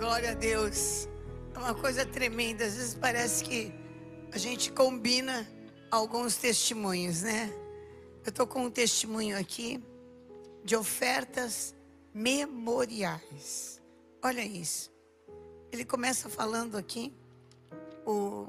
Glória 0.00 0.30
a 0.30 0.34
Deus. 0.34 1.06
É 1.54 1.58
uma 1.58 1.74
coisa 1.74 2.06
tremenda. 2.06 2.64
Às 2.64 2.74
vezes 2.74 2.94
parece 2.94 3.44
que 3.44 3.70
a 4.32 4.38
gente 4.38 4.72
combina 4.72 5.46
alguns 5.90 6.36
testemunhos, 6.36 7.20
né? 7.20 7.52
Eu 8.24 8.30
estou 8.30 8.46
com 8.46 8.64
um 8.64 8.70
testemunho 8.70 9.38
aqui 9.38 9.78
de 10.64 10.74
ofertas 10.74 11.74
memoriais. 12.14 13.82
Olha 14.22 14.42
isso. 14.42 14.90
Ele 15.70 15.84
começa 15.84 16.30
falando 16.30 16.78
aqui, 16.78 17.12
o, 18.06 18.48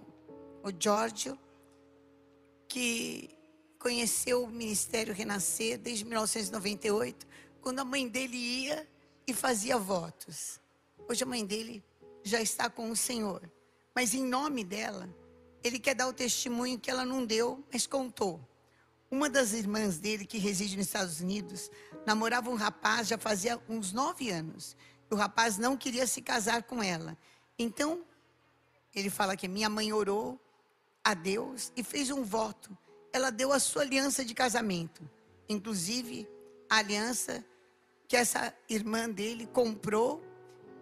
o 0.64 0.72
Giorgio, 0.80 1.38
que 2.66 3.30
conheceu 3.78 4.46
o 4.46 4.48
Ministério 4.48 5.14
Renascer 5.14 5.78
desde 5.78 6.06
1998, 6.06 7.28
quando 7.60 7.80
a 7.80 7.84
mãe 7.84 8.08
dele 8.08 8.38
ia 8.38 8.88
e 9.28 9.34
fazia 9.34 9.78
votos. 9.78 10.61
Hoje 11.08 11.24
a 11.24 11.28
mãe 11.28 11.46
dele 11.46 11.84
já 12.24 12.42
está 12.42 12.70
com 12.70 12.90
o 12.90 12.96
Senhor. 12.96 13.42
Mas 13.96 14.14
em 14.14 14.26
nome 14.26 14.64
dela, 14.64 15.10
ele 15.64 15.80
quer 15.80 15.96
dar 15.96 16.08
o 16.08 16.14
testemunho 16.14 16.80
que 16.80 16.90
ela 16.90 17.06
não 17.06 17.26
deu, 17.26 17.64
mas 17.72 17.86
contou. 17.86 18.40
Uma 19.10 19.30
das 19.30 19.52
irmãs 19.52 20.00
dele, 20.00 20.26
que 20.26 20.38
reside 20.38 20.78
nos 20.78 20.86
Estados 20.88 21.20
Unidos, 21.20 21.70
namorava 22.06 22.50
um 22.50 22.56
rapaz 22.56 23.10
já 23.10 23.18
fazia 23.18 23.62
uns 23.68 23.92
nove 23.92 24.30
anos. 24.30 24.76
O 25.10 25.16
rapaz 25.16 25.58
não 25.58 25.76
queria 25.76 26.08
se 26.08 26.22
casar 26.22 26.64
com 26.64 26.82
ela. 26.82 27.18
Então, 27.60 28.06
ele 28.96 29.10
fala 29.10 29.36
que 29.36 29.48
minha 29.48 29.70
mãe 29.70 29.92
orou 29.92 30.40
a 31.04 31.14
Deus 31.14 31.74
e 31.76 31.84
fez 31.84 32.10
um 32.10 32.24
voto. 32.24 32.76
Ela 33.12 33.30
deu 33.30 33.52
a 33.52 33.60
sua 33.60 33.82
aliança 33.82 34.24
de 34.24 34.34
casamento. 34.34 35.10
Inclusive, 35.50 36.28
a 36.70 36.78
aliança 36.78 37.44
que 38.08 38.16
essa 38.16 38.54
irmã 38.70 39.10
dele 39.10 39.46
comprou 39.48 40.24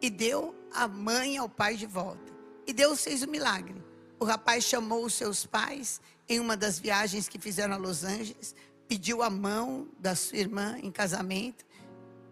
e 0.02 0.10
deu 0.10 0.56
a 0.72 0.88
mãe 0.88 1.38
ao 1.38 1.50
pai 1.50 1.76
de 1.76 1.86
volta. 1.86 2.34
E 2.66 2.74
Deus 2.74 3.04
fez 3.04 3.22
o 3.22 3.26
um 3.28 3.32
milagre. 3.32 3.76
O 4.20 4.26
rapaz 4.26 4.64
chamou 4.64 5.06
os 5.06 5.14
seus 5.14 5.46
pais 5.46 6.02
em 6.28 6.40
uma 6.40 6.56
das 6.56 6.78
viagens 6.78 7.28
que 7.28 7.40
fizeram 7.40 7.74
a 7.74 7.78
Los 7.78 8.04
Angeles, 8.04 8.54
pediu 8.88 9.24
a 9.24 9.30
mão 9.30 9.88
da 10.00 10.16
sua 10.16 10.38
irmã 10.38 10.78
em 10.82 10.92
casamento 10.92 11.66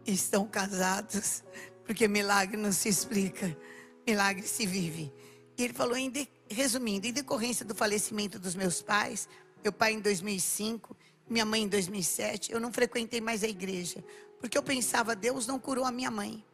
e 0.06 0.14
estão 0.14 0.46
casados, 0.48 1.44
porque 1.84 2.08
milagre 2.08 2.58
não 2.58 2.72
se 2.72 2.90
explica, 2.90 3.58
milagre 4.06 4.48
se 4.48 4.66
vive. 4.66 5.12
E 5.58 5.64
ele 5.64 5.74
falou, 5.74 5.98
em 5.98 6.10
de, 6.10 6.30
resumindo, 6.50 7.08
em 7.08 7.14
decorrência 7.14 7.66
do 7.66 7.74
falecimento 7.74 8.38
dos 8.38 8.56
meus 8.56 8.82
pais, 8.82 9.28
meu 9.64 9.74
pai 9.74 9.94
em 9.94 10.00
2005, 10.00 10.96
minha 11.30 11.46
mãe 11.46 11.64
em 11.64 11.68
2007, 11.68 12.52
eu 12.52 12.60
não 12.60 12.72
frequentei 12.72 13.20
mais 13.20 13.44
a 13.44 13.48
igreja, 13.48 14.04
porque 14.40 14.58
eu 14.58 14.64
pensava, 14.64 15.16
Deus 15.16 15.48
não 15.48 15.60
curou 15.60 15.84
a 15.84 15.92
minha 15.92 16.12
mãe. 16.12 16.46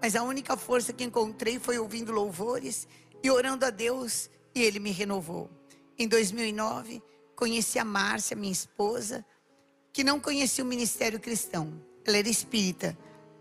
Mas 0.00 0.14
a 0.14 0.22
única 0.22 0.56
força 0.56 0.92
que 0.92 1.04
encontrei 1.04 1.58
foi 1.58 1.78
ouvindo 1.78 2.12
louvores 2.12 2.86
e 3.22 3.30
orando 3.30 3.64
a 3.64 3.70
Deus, 3.70 4.30
e 4.54 4.62
Ele 4.62 4.78
me 4.78 4.90
renovou. 4.90 5.50
Em 5.98 6.06
2009, 6.06 7.02
conheci 7.34 7.78
a 7.78 7.84
Márcia, 7.84 8.36
minha 8.36 8.52
esposa, 8.52 9.24
que 9.92 10.04
não 10.04 10.20
conhecia 10.20 10.62
o 10.62 10.66
ministério 10.66 11.18
cristão. 11.18 11.82
Ela 12.04 12.18
era 12.18 12.28
espírita, 12.28 12.96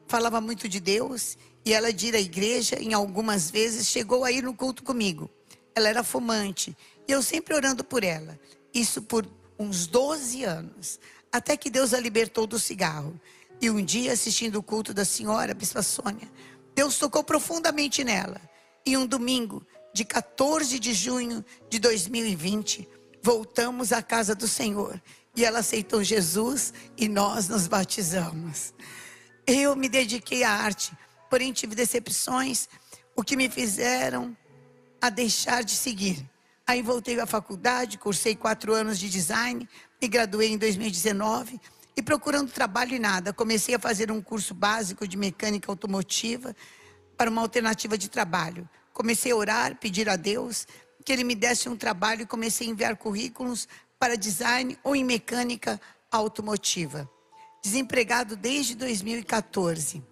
falava 0.07 0.41
muito 0.41 0.67
de 0.67 0.79
Deus 0.79 1.37
e 1.63 1.73
ela 1.73 1.93
de 1.93 2.07
ir 2.07 2.15
à 2.15 2.19
igreja, 2.19 2.77
em 2.81 2.93
algumas 2.93 3.51
vezes 3.51 3.87
chegou 3.87 4.23
a 4.23 4.31
ir 4.31 4.43
no 4.43 4.53
culto 4.53 4.83
comigo. 4.83 5.29
Ela 5.75 5.89
era 5.89 6.03
fumante 6.03 6.75
e 7.07 7.11
eu 7.11 7.21
sempre 7.21 7.53
orando 7.53 7.83
por 7.83 8.03
ela. 8.03 8.39
Isso 8.73 9.01
por 9.01 9.27
uns 9.59 9.85
12 9.85 10.43
anos, 10.43 10.99
até 11.31 11.55
que 11.55 11.69
Deus 11.69 11.93
a 11.93 11.99
libertou 11.99 12.47
do 12.47 12.57
cigarro. 12.57 13.19
E 13.59 13.69
um 13.69 13.83
dia, 13.83 14.13
assistindo 14.13 14.57
o 14.57 14.63
culto 14.63 14.93
da 14.93 15.03
senhora, 15.03 15.51
a 15.51 15.55
Bispa 15.55 15.81
Sônia, 15.81 16.29
Deus 16.75 16.97
tocou 16.97 17.23
profundamente 17.23 18.03
nela. 18.03 18.39
E 18.85 18.95
um 18.95 19.05
domingo, 19.05 19.65
de 19.93 20.05
14 20.05 20.77
de 20.79 20.93
junho 20.93 21.43
de 21.69 21.79
2020, 21.79 22.87
voltamos 23.21 23.91
à 23.91 24.01
casa 24.01 24.35
do 24.35 24.47
Senhor. 24.47 25.01
E 25.35 25.43
ela 25.43 25.59
aceitou 25.59 26.03
Jesus 26.03 26.71
e 26.95 27.07
nós 27.07 27.47
nos 27.47 27.67
batizamos. 27.67 28.73
Eu 29.45 29.75
me 29.75 29.89
dediquei 29.89 30.43
à 30.43 30.51
arte, 30.51 30.91
porém 31.29 31.51
tive 31.51 31.73
decepções, 31.73 32.69
o 33.15 33.23
que 33.23 33.35
me 33.35 33.49
fizeram 33.49 34.37
a 35.01 35.09
deixar 35.09 35.63
de 35.63 35.71
seguir. 35.71 36.23
Aí 36.65 36.81
voltei 36.81 37.19
à 37.19 37.25
faculdade, 37.25 37.97
cursei 37.97 38.35
quatro 38.35 38.73
anos 38.73 38.99
de 38.99 39.09
design, 39.09 39.67
me 39.99 40.07
graduei 40.07 40.49
em 40.49 40.57
2019 40.57 41.59
e 41.97 42.01
procurando 42.03 42.51
trabalho 42.51 42.93
e 42.93 42.99
nada, 42.99 43.33
comecei 43.33 43.73
a 43.73 43.79
fazer 43.79 44.11
um 44.11 44.21
curso 44.21 44.53
básico 44.53 45.07
de 45.07 45.17
mecânica 45.17 45.71
automotiva 45.71 46.55
para 47.17 47.31
uma 47.31 47.41
alternativa 47.41 47.97
de 47.97 48.07
trabalho. 48.07 48.69
Comecei 48.93 49.31
a 49.31 49.35
orar, 49.35 49.75
pedir 49.77 50.07
a 50.07 50.15
Deus 50.15 50.67
que 51.03 51.11
Ele 51.11 51.23
me 51.23 51.33
desse 51.33 51.67
um 51.67 51.75
trabalho 51.75 52.21
e 52.21 52.25
comecei 52.27 52.67
a 52.67 52.69
enviar 52.69 52.95
currículos 52.97 53.67
para 53.97 54.15
design 54.15 54.77
ou 54.83 54.95
em 54.95 55.03
mecânica 55.03 55.81
automotiva. 56.11 57.09
Desempregado 57.63 58.35
desde 58.35 58.75
2014. 58.75 60.03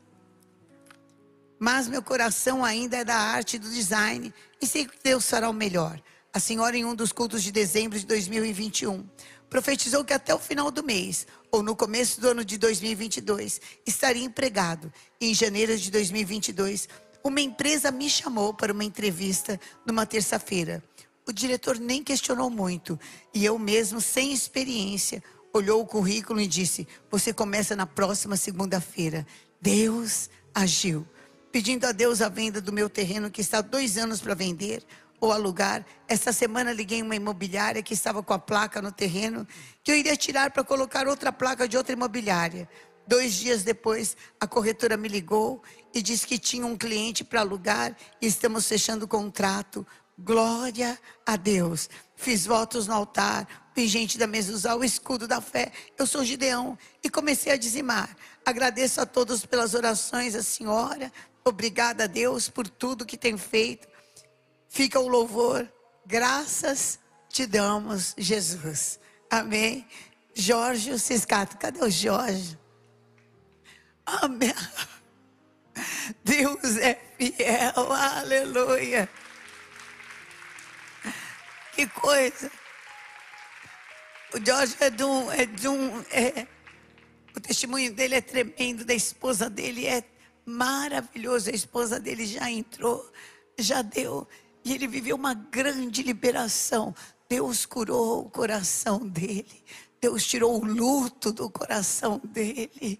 Mas 1.60 1.88
meu 1.88 2.02
coração 2.02 2.66
ainda 2.66 2.98
é 2.98 3.04
da 3.04 3.16
arte 3.16 3.60
do 3.60 3.70
design 3.70 4.34
e 4.60 4.66
sei 4.66 4.86
que 4.88 4.98
Deus 5.04 5.30
fará 5.30 5.50
o 5.50 5.54
melhor. 5.54 6.02
A 6.34 6.40
senhora, 6.40 6.76
em 6.76 6.84
um 6.84 6.96
dos 6.96 7.12
cultos 7.12 7.44
de 7.44 7.52
dezembro 7.52 7.98
de 8.00 8.06
2021, 8.06 9.08
profetizou 9.50 10.04
que 10.04 10.14
até 10.14 10.34
o 10.34 10.40
final 10.40 10.72
do 10.72 10.84
mês, 10.84 11.28
ou 11.52 11.64
no 11.64 11.76
começo 11.76 12.20
do 12.20 12.30
ano 12.30 12.44
de 12.44 12.58
2022, 12.58 13.62
estaria 13.86 14.24
empregado. 14.24 14.92
E 15.20 15.32
em 15.32 15.34
janeiro 15.34 15.78
de 15.78 15.90
2022, 15.92 16.90
uma 17.24 17.42
empresa 17.42 17.92
me 17.92 18.10
chamou 18.10 18.54
para 18.54 18.74
uma 18.74 18.84
entrevista 18.84 19.60
numa 19.86 20.06
terça-feira. 20.06 20.84
O 21.28 21.32
diretor 21.32 21.80
nem 21.80 22.04
questionou 22.04 22.50
muito, 22.50 23.00
e 23.34 23.44
eu 23.44 23.58
mesmo, 23.58 24.00
sem 24.00 24.32
experiência, 24.32 25.24
olhou 25.52 25.82
o 25.82 25.86
currículo 25.86 26.40
e 26.40 26.48
disse: 26.48 26.88
Você 27.10 27.34
começa 27.34 27.76
na 27.76 27.88
próxima 27.88 28.38
segunda-feira. 28.38 29.26
Deus 29.60 30.30
agiu. 30.54 31.08
Pedindo 31.52 31.86
a 31.86 31.92
Deus 31.92 32.22
a 32.22 32.30
venda 32.30 32.60
do 32.60 32.74
meu 32.74 32.90
terreno, 32.90 33.32
que 33.32 33.42
está 33.42 33.62
dois 33.62 33.98
anos 33.98 34.20
para 34.20 34.36
vender, 34.36 34.86
ou 35.20 35.32
alugar. 35.32 35.86
Essa 36.08 36.32
semana 36.32 36.72
liguei 36.72 37.02
uma 37.02 37.16
imobiliária 37.16 37.82
que 37.82 37.94
estava 37.94 38.22
com 38.22 38.34
a 38.34 38.40
placa 38.40 38.82
no 38.82 38.92
terreno, 38.92 39.48
que 39.84 39.92
eu 39.92 39.96
iria 39.96 40.16
tirar 40.16 40.52
para 40.52 40.64
colocar 40.64 41.08
outra 41.08 41.32
placa 41.32 41.68
de 41.68 41.78
outra 41.78 41.94
imobiliária. 41.94 42.70
Dois 43.08 43.36
dias 43.36 43.64
depois, 43.64 44.18
a 44.40 44.48
corretora 44.48 44.98
me 44.98 45.08
ligou 45.08 45.62
e 45.94 46.02
disse 46.02 46.26
que 46.26 46.40
tinha 46.40 46.66
um 46.66 46.76
cliente 46.76 47.24
para 47.24 47.42
alugar 47.42 47.96
e 48.22 48.26
estamos 48.26 48.68
fechando 48.68 49.06
o 49.06 49.08
contrato. 49.08 49.86
Glória 50.18 50.98
a 51.26 51.36
Deus. 51.36 51.90
Fiz 52.16 52.46
votos 52.46 52.88
no 52.88 52.94
altar, 52.94 53.70
vi 53.76 53.88
gente 53.88 54.18
da 54.18 54.26
mesa 54.26 54.54
usar 54.54 54.76
o 54.76 54.84
escudo 54.84 55.28
da 55.28 55.40
fé. 55.40 55.72
Eu 55.98 56.08
sou 56.08 56.24
Gideão 56.24 56.78
e 57.04 57.10
comecei 57.10 57.52
a 57.52 57.58
dizimar. 57.58 58.16
Agradeço 58.46 59.02
a 59.02 59.06
todos 59.06 59.46
pelas 59.46 59.74
orações, 59.74 60.34
a 60.34 60.42
senhora. 60.42 61.12
Obrigada 61.44 62.06
a 62.06 62.08
Deus 62.08 62.50
por 62.50 62.68
tudo 62.68 63.06
que 63.06 63.18
tem 63.18 63.38
feito 63.38 63.88
fica 64.76 65.00
o 65.00 65.08
louvor. 65.08 65.68
Graças 66.06 67.00
te 67.30 67.48
damos, 67.48 68.14
Jesus. 68.18 69.00
Amém. 69.30 69.88
Jorge 70.34 71.00
Ciscato, 71.00 71.58
cadê 71.58 71.80
o 71.80 71.90
Jorge? 71.90 72.60
Amém. 74.06 74.54
Deus 76.24 76.78
é 76.78 77.00
fiel, 77.18 77.92
aleluia. 77.94 79.10
Que 81.74 81.88
coisa. 81.88 82.52
O 84.34 84.46
Jorge 84.46 84.76
é 84.82 84.90
de 84.90 85.04
um. 85.06 85.32
É 85.32 85.46
de 85.46 85.68
um 85.70 86.02
é, 86.12 86.46
o 87.34 87.40
testemunho 87.40 87.94
dele 87.94 88.16
é 88.16 88.22
tremendo, 88.22 88.84
da 88.84 88.94
esposa 88.94 89.50
dele 89.50 89.88
é 89.88 90.04
maravilhoso. 90.46 91.50
A 91.50 91.54
esposa 91.54 91.98
dele 91.98 92.26
já 92.26 92.52
entrou, 92.52 93.10
já 93.58 93.82
deu 93.82 94.28
e 94.66 94.74
ele 94.74 94.88
viveu 94.88 95.16
uma 95.16 95.36
grande 95.36 96.02
liberação. 96.02 96.94
Deus 97.30 97.68
curou 97.68 98.26
o 98.26 98.30
coração 98.30 99.08
dele. 99.08 99.64
Deus 100.02 100.26
tirou 100.26 100.60
o 100.60 100.66
luto 100.66 101.32
do 101.32 101.50
coração 101.50 102.20
dele. 102.24 103.00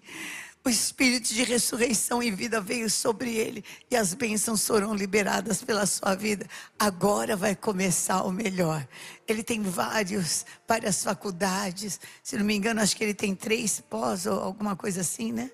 O 0.64 0.68
espírito 0.68 1.32
de 1.32 1.44
ressurreição 1.44 2.22
e 2.22 2.30
vida 2.30 2.60
veio 2.60 2.90
sobre 2.90 3.34
ele 3.34 3.64
e 3.88 3.96
as 3.96 4.14
bênçãos 4.14 4.66
foram 4.66 4.94
liberadas 4.94 5.62
pela 5.62 5.86
sua 5.86 6.16
vida. 6.16 6.46
Agora 6.78 7.36
vai 7.36 7.54
começar 7.54 8.22
o 8.22 8.32
melhor. 8.32 8.86
Ele 9.28 9.44
tem 9.44 9.62
vários, 9.62 10.44
várias 10.66 11.04
faculdades. 11.04 12.00
Se 12.22 12.36
não 12.36 12.44
me 12.44 12.56
engano, 12.56 12.80
acho 12.80 12.96
que 12.96 13.04
ele 13.04 13.14
tem 13.14 13.34
três 13.34 13.80
pós 13.80 14.26
ou 14.26 14.40
alguma 14.40 14.74
coisa 14.74 15.02
assim, 15.02 15.32
né? 15.32 15.50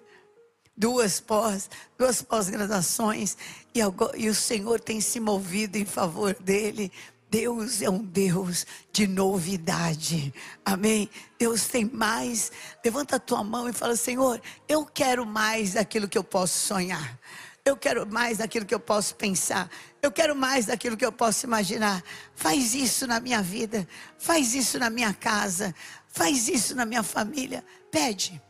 Duas 0.76 1.20
pós, 1.20 1.69
duas 1.98 2.22
pós-graduações, 2.22 3.36
e, 3.74 3.80
e 4.16 4.28
o 4.28 4.34
Senhor 4.34 4.80
tem 4.80 5.00
se 5.00 5.20
movido 5.20 5.76
em 5.78 5.84
favor 5.84 6.34
dele. 6.34 6.92
Deus 7.30 7.80
é 7.80 7.88
um 7.88 8.04
Deus 8.04 8.66
de 8.92 9.06
novidade. 9.06 10.34
Amém? 10.62 11.08
Deus 11.38 11.66
tem 11.66 11.86
mais. 11.86 12.52
Levanta 12.84 13.16
a 13.16 13.19
tua 13.19 13.42
mão 13.42 13.66
e 13.66 13.72
fala: 13.72 13.96
Senhor, 13.96 14.38
eu 14.69 14.84
quero 14.84 15.24
mais 15.24 15.72
daquilo 15.72 16.06
que 16.06 16.19
eu 16.19 16.24
posso 16.24 16.58
sonhar. 16.58 17.18
Eu 17.64 17.76
quero 17.76 18.06
mais 18.06 18.38
daquilo 18.38 18.66
que 18.66 18.75
eu 18.75 18.80
posso 18.80 19.14
pensar. 19.14 19.70
Eu 20.02 20.12
quero 20.12 20.36
mais 20.36 20.66
daquilo 20.66 20.96
que 20.96 21.06
eu 21.06 21.12
posso 21.12 21.46
imaginar. 21.46 22.02
Faz 22.34 22.75
isso 22.75 23.06
na 23.06 23.18
minha 23.18 23.40
vida. 23.40 23.88
Faz 24.18 24.52
isso 24.52 24.78
na 24.78 24.90
minha 24.90 25.14
casa. 25.14 25.75
Faz 26.08 26.48
isso 26.48 26.75
na 26.75 26.84
minha 26.84 27.02
família. 27.02 27.64
Pede. 27.90 28.42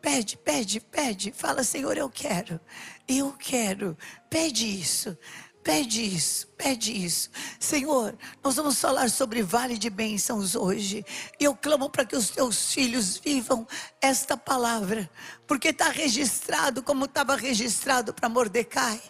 Pede, 0.00 0.36
pede, 0.36 0.80
pede. 0.80 1.32
Fala, 1.32 1.62
Senhor, 1.62 1.96
eu 1.96 2.08
quero. 2.08 2.60
Eu 3.06 3.32
quero. 3.32 3.96
Pede 4.28 4.66
isso. 4.66 5.16
Pede 5.62 6.02
isso, 6.02 6.46
pede 6.56 6.90
isso. 6.90 7.30
Senhor, 7.58 8.16
nós 8.42 8.56
vamos 8.56 8.80
falar 8.80 9.10
sobre 9.10 9.42
vale 9.42 9.76
de 9.76 9.90
bênçãos 9.90 10.54
hoje. 10.54 11.04
Eu 11.38 11.54
clamo 11.54 11.90
para 11.90 12.04
que 12.04 12.16
os 12.16 12.30
teus 12.30 12.72
filhos 12.72 13.18
vivam 13.18 13.68
esta 14.00 14.38
palavra, 14.38 15.08
porque 15.46 15.68
está 15.68 15.90
registrado 15.90 16.82
como 16.82 17.04
estava 17.04 17.36
registrado 17.36 18.14
para 18.14 18.28
Mordecai. 18.28 19.00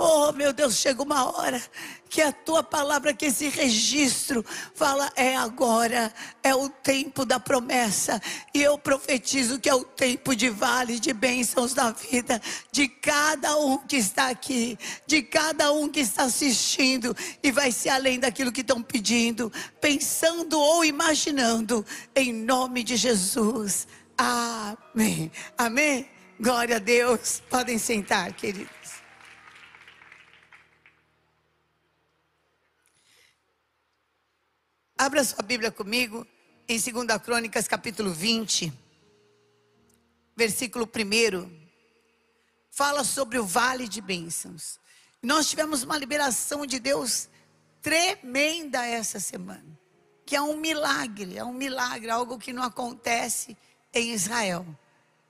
Oh, 0.00 0.30
meu 0.30 0.52
Deus, 0.52 0.76
chega 0.76 1.02
uma 1.02 1.28
hora 1.28 1.60
que 2.08 2.22
a 2.22 2.30
tua 2.30 2.62
palavra, 2.62 3.12
que 3.12 3.26
esse 3.26 3.48
registro 3.48 4.46
fala 4.72 5.10
é 5.16 5.36
agora, 5.36 6.14
é 6.40 6.54
o 6.54 6.68
tempo 6.68 7.24
da 7.24 7.40
promessa. 7.40 8.22
E 8.54 8.62
eu 8.62 8.78
profetizo 8.78 9.58
que 9.58 9.68
é 9.68 9.74
o 9.74 9.82
tempo 9.82 10.36
de 10.36 10.50
vale 10.50 11.00
de 11.00 11.12
bênçãos 11.12 11.74
na 11.74 11.90
vida 11.90 12.40
de 12.70 12.86
cada 12.86 13.56
um 13.56 13.78
que 13.78 13.96
está 13.96 14.28
aqui, 14.28 14.78
de 15.04 15.20
cada 15.20 15.72
um 15.72 15.88
que 15.88 15.98
está 15.98 16.22
assistindo 16.22 17.14
e 17.42 17.50
vai 17.50 17.72
ser 17.72 17.88
além 17.88 18.20
daquilo 18.20 18.52
que 18.52 18.60
estão 18.60 18.80
pedindo, 18.80 19.52
pensando 19.80 20.60
ou 20.60 20.84
imaginando, 20.84 21.84
em 22.14 22.32
nome 22.32 22.84
de 22.84 22.94
Jesus. 22.96 23.88
Amém. 24.16 25.32
Amém. 25.58 26.08
Glória 26.38 26.76
a 26.76 26.78
Deus. 26.78 27.42
Podem 27.50 27.78
sentar, 27.78 28.32
querido. 28.32 28.77
Abra 35.00 35.22
sua 35.22 35.44
Bíblia 35.44 35.70
comigo 35.70 36.26
em 36.68 36.76
2 36.76 37.22
Crônicas, 37.22 37.68
capítulo 37.68 38.12
20, 38.12 38.72
versículo 40.34 40.86
1. 40.92 41.68
Fala 42.68 43.04
sobre 43.04 43.38
o 43.38 43.44
vale 43.46 43.86
de 43.86 44.00
bênçãos. 44.00 44.80
Nós 45.22 45.48
tivemos 45.48 45.84
uma 45.84 45.96
liberação 45.96 46.66
de 46.66 46.80
Deus 46.80 47.28
tremenda 47.80 48.84
essa 48.84 49.20
semana, 49.20 49.78
que 50.26 50.34
é 50.34 50.42
um 50.42 50.56
milagre, 50.56 51.38
é 51.38 51.44
um 51.44 51.52
milagre, 51.52 52.10
algo 52.10 52.36
que 52.36 52.52
não 52.52 52.64
acontece 52.64 53.56
em 53.94 54.10
Israel. 54.10 54.66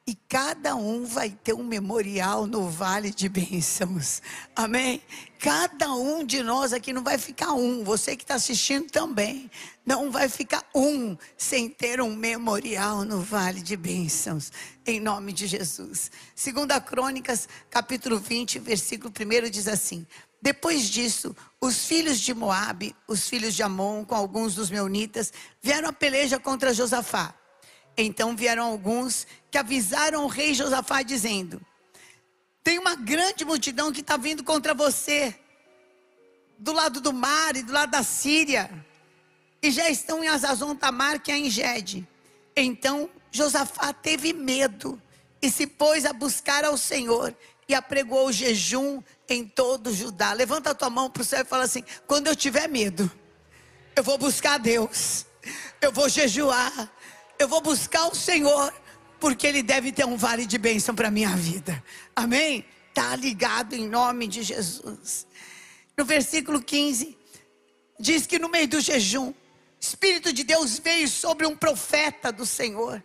E 0.09 0.15
cada 0.27 0.75
um 0.75 1.05
vai 1.05 1.29
ter 1.29 1.53
um 1.53 1.63
memorial 1.63 2.47
no 2.47 2.67
vale 2.67 3.11
de 3.11 3.29
bênçãos. 3.29 4.23
Amém? 4.57 5.03
Cada 5.39 5.93
um 5.93 6.25
de 6.25 6.43
nós 6.43 6.73
aqui 6.73 6.95
não 6.95 7.05
vai 7.05 7.19
ficar 7.19 7.53
um. 7.53 7.85
Você 7.85 8.17
que 8.17 8.25
está 8.25 8.37
assistindo 8.37 8.91
também. 8.91 9.51
Não 9.85 10.11
vai 10.11 10.31
ficar 10.31 10.65
um 10.75 11.15
sem 11.37 11.69
ter 11.69 12.01
um 12.01 12.17
memorial 12.17 13.05
no 13.05 13.21
vale 13.21 13.61
de 13.61 13.77
bênçãos. 13.77 14.51
Em 14.87 14.99
nome 14.99 15.31
de 15.31 15.47
Jesus. 15.47 16.11
Segunda 16.35 16.81
Crônicas, 16.81 17.47
capítulo 17.69 18.19
20, 18.19 18.61
versículo 18.61 19.13
1 19.13 19.51
diz 19.51 19.69
assim. 19.69 20.07
Depois 20.41 20.89
disso, 20.89 21.37
os 21.61 21.85
filhos 21.85 22.19
de 22.19 22.33
Moabe, 22.33 22.97
os 23.07 23.29
filhos 23.29 23.55
de 23.55 23.63
Amon, 23.63 24.07
com 24.07 24.15
alguns 24.15 24.55
dos 24.55 24.71
meunitas, 24.71 25.35
vieram 25.61 25.91
a 25.91 25.93
peleja 25.93 26.41
contra 26.41 26.73
Josafá. 26.73 27.35
Então 28.01 28.37
vieram 28.37 28.65
alguns 28.65 29.27
que 29.51 29.59
avisaram 29.59 30.25
o 30.25 30.29
rei 30.29 30.55
Josafá 30.55 31.03
dizendo: 31.03 31.61
Tem 32.63 32.79
uma 32.79 32.95
grande 32.95 33.45
multidão 33.45 33.91
que 33.93 34.03
está 34.03 34.17
vindo 34.17 34.45
contra 34.45 34.73
você, 34.73 35.37
do 36.57 36.73
lado 36.73 37.01
do 37.01 37.13
mar 37.13 37.57
e 37.57 37.63
do 37.65 37.73
lado 37.73 37.91
da 37.91 38.05
Síria, 38.05 38.71
e 39.61 39.73
já 39.73 39.91
estão 39.91 40.23
em 40.23 40.29
Azazon 40.29 40.77
Tamar, 40.77 41.21
que 41.21 41.33
é 41.33 41.39
em 41.39 41.51
Gede. 41.51 42.07
Então 42.55 43.11
Josafá 43.33 43.93
teve 43.93 44.33
medo 44.33 45.03
e 45.43 45.51
se 45.51 45.67
pôs 45.67 46.05
a 46.07 46.13
buscar 46.13 46.65
ao 46.65 46.77
Senhor 46.77 47.35
e 47.69 47.75
apregou 47.75 48.29
o 48.29 48.33
jejum 48.33 49.03
em 49.29 49.45
todo 49.45 49.93
Judá. 49.93 50.33
Levanta 50.33 50.71
a 50.71 50.75
tua 50.75 50.89
mão 50.89 51.11
para 51.11 51.23
o 51.23 51.25
céu 51.25 51.43
e 51.43 51.45
fala 51.45 51.65
assim: 51.65 51.83
quando 52.07 52.29
eu 52.29 52.37
tiver 52.37 52.69
medo, 52.69 53.11
eu 53.97 54.05
vou 54.05 54.17
buscar 54.17 54.55
a 54.55 54.59
Deus, 54.59 55.27
eu 55.81 55.91
vou 55.91 56.09
jejuar, 56.09 56.93
eu 57.39 57.47
vou 57.49 57.61
buscar 57.61 58.07
o 58.09 58.15
Senhor, 58.15 58.73
porque 59.21 59.47
Ele 59.47 59.63
deve 59.63 59.93
ter 59.93 60.05
um 60.05 60.17
vale 60.17 60.45
de 60.45 60.59
bênção 60.59 60.95
para 60.95 61.09
a 61.09 61.11
minha 61.11 61.35
vida. 61.37 61.83
Amém? 62.15 62.65
Está 62.89 63.15
ligado 63.15 63.75
em 63.75 63.89
nome 63.89 64.27
de 64.27 64.43
Jesus. 64.43 65.27
No 65.97 66.05
versículo 66.05 66.61
15, 66.61 67.17
diz 67.99 68.27
que 68.27 68.39
no 68.39 68.49
meio 68.49 68.69
do 68.69 68.81
jejum, 68.81 69.33
Espírito 69.81 70.33
de 70.33 70.43
Deus 70.43 70.79
veio 70.79 71.09
sobre 71.09 71.47
um 71.47 71.57
profeta 71.57 72.33
do 72.33 72.45
Senhor, 72.45 73.03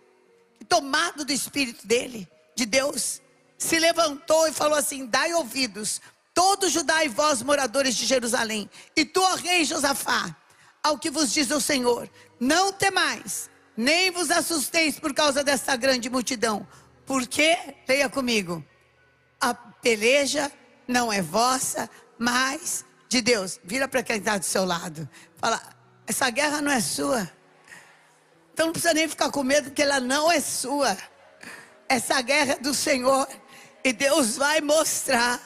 tomado 0.68 1.24
do 1.24 1.32
Espírito 1.32 1.86
dele, 1.86 2.28
de 2.56 2.66
Deus, 2.66 3.20
se 3.56 3.78
levantou 3.78 4.48
e 4.48 4.52
falou 4.52 4.76
assim: 4.76 5.06
Dai 5.06 5.32
ouvidos, 5.34 6.00
todo 6.32 6.68
Judá 6.68 7.04
e 7.04 7.08
vós, 7.08 7.42
moradores 7.42 7.94
de 7.94 8.04
Jerusalém, 8.04 8.68
e 8.96 9.04
tu, 9.04 9.20
ó 9.20 9.36
rei 9.36 9.64
Josafá, 9.64 10.36
ao 10.82 10.98
que 10.98 11.10
vos 11.10 11.32
diz 11.32 11.50
o 11.52 11.60
Senhor: 11.60 12.10
Não 12.40 12.72
temais 12.72 13.48
nem 13.76 14.10
vos 14.10 14.30
assusteis 14.30 14.98
por 14.98 15.12
causa 15.12 15.42
desta 15.42 15.76
grande 15.76 16.08
multidão, 16.08 16.66
porque, 17.06 17.56
leia 17.88 18.08
comigo, 18.08 18.64
a 19.40 19.54
peleja 19.54 20.50
não 20.86 21.12
é 21.12 21.20
vossa, 21.20 21.88
mas 22.18 22.84
de 23.08 23.20
Deus. 23.20 23.60
Vira 23.64 23.86
para 23.86 24.02
quem 24.02 24.16
está 24.16 24.38
do 24.38 24.44
seu 24.44 24.64
lado. 24.64 25.08
Fala, 25.36 25.60
essa 26.06 26.30
guerra 26.30 26.60
não 26.60 26.70
é 26.70 26.80
sua. 26.80 27.30
Então 28.52 28.66
não 28.66 28.72
precisa 28.72 28.94
nem 28.94 29.08
ficar 29.08 29.30
com 29.30 29.42
medo, 29.42 29.64
porque 29.64 29.82
ela 29.82 30.00
não 30.00 30.30
é 30.30 30.40
sua. 30.40 30.96
Essa 31.88 32.20
guerra 32.22 32.54
é 32.54 32.58
do 32.58 32.72
Senhor. 32.72 33.28
E 33.82 33.92
Deus 33.92 34.36
vai 34.36 34.60
mostrar 34.60 35.40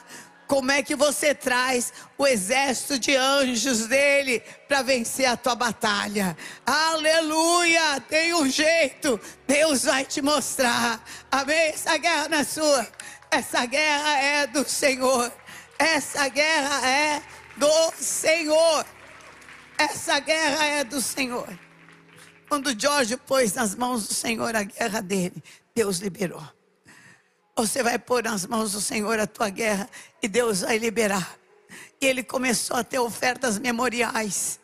como 0.49 0.71
é 0.71 0.81
que 0.81 0.95
você 0.95 1.35
traz 1.35 1.93
o 2.17 2.25
exército 2.25 2.97
de 2.97 3.15
anjos 3.15 3.85
dele 3.85 4.41
para 4.67 4.81
vencer 4.81 5.27
a 5.27 5.37
tua 5.37 5.53
batalha? 5.53 6.35
Aleluia! 6.65 8.01
Tem 8.09 8.33
um 8.33 8.49
jeito, 8.49 9.21
Deus 9.45 9.83
vai 9.83 10.03
te 10.03 10.23
mostrar. 10.23 11.05
Amém? 11.31 11.69
Essa 11.69 11.95
guerra 11.97 12.29
não 12.29 12.37
é 12.39 12.43
sua, 12.43 12.87
essa 13.29 13.63
guerra 13.67 14.17
é 14.17 14.47
do 14.47 14.67
Senhor. 14.67 15.31
Essa 15.77 16.27
guerra 16.27 16.87
é 16.87 17.21
do 17.55 17.93
Senhor. 17.95 18.85
Essa 19.77 20.19
guerra 20.19 20.65
é 20.65 20.83
do 20.83 20.99
Senhor. 20.99 21.47
Quando 22.49 22.77
Jorge 22.77 23.15
pôs 23.17 23.53
nas 23.53 23.75
mãos 23.75 24.07
do 24.07 24.15
Senhor 24.15 24.55
a 24.55 24.63
guerra 24.63 24.99
dele, 24.99 25.43
Deus 25.75 25.99
liberou. 25.99 26.58
Você 27.59 27.83
vai 27.83 27.99
pôr 27.99 28.23
nas 28.23 28.45
mãos 28.45 28.71
do 28.71 28.79
Senhor 28.79 29.19
a 29.19 29.27
tua 29.27 29.49
guerra 29.49 29.89
e 30.21 30.29
Deus 30.29 30.61
vai 30.61 30.77
liberar. 30.77 31.37
E 31.99 32.05
ele 32.05 32.23
começou 32.23 32.77
a 32.77 32.85
ter 32.85 32.99
ofertas 32.99 33.59
memoriais. 33.59 34.61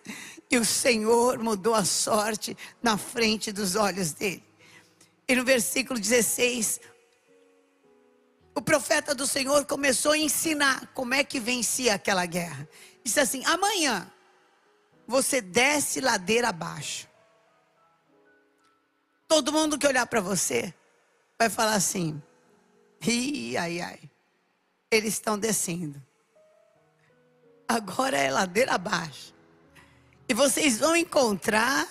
E 0.50 0.58
o 0.58 0.64
Senhor 0.64 1.38
mudou 1.38 1.76
a 1.76 1.84
sorte 1.84 2.56
na 2.82 2.98
frente 2.98 3.52
dos 3.52 3.76
olhos 3.76 4.14
dele. 4.14 4.42
E 5.28 5.36
no 5.36 5.44
versículo 5.44 6.00
16, 6.00 6.80
o 8.56 8.62
profeta 8.62 9.14
do 9.14 9.28
Senhor 9.28 9.66
começou 9.66 10.14
a 10.14 10.18
ensinar 10.18 10.88
como 10.94 11.14
é 11.14 11.22
que 11.22 11.38
vencia 11.38 11.96
aquela 11.96 12.26
guerra. 12.26 12.66
Disse 13.04 13.20
assim: 13.20 13.44
amanhã 13.44 14.10
você 15.06 15.42
desce 15.42 16.00
ladeira 16.00 16.48
abaixo. 16.48 17.10
Todo 19.28 19.52
mundo 19.52 19.78
que 19.78 19.86
olhar 19.86 20.06
para 20.06 20.22
você 20.22 20.74
vai 21.38 21.50
falar 21.50 21.74
assim: 21.74 22.24
Ih, 23.02 23.58
ai, 23.58 23.82
ai. 23.82 24.00
Eles 24.90 25.14
estão 25.14 25.38
descendo. 25.38 26.02
Agora 27.68 28.18
é 28.18 28.30
ladeira 28.32 28.74
abaixo. 28.74 29.34
E 30.28 30.34
vocês 30.34 30.78
vão 30.78 30.96
encontrar 30.96 31.88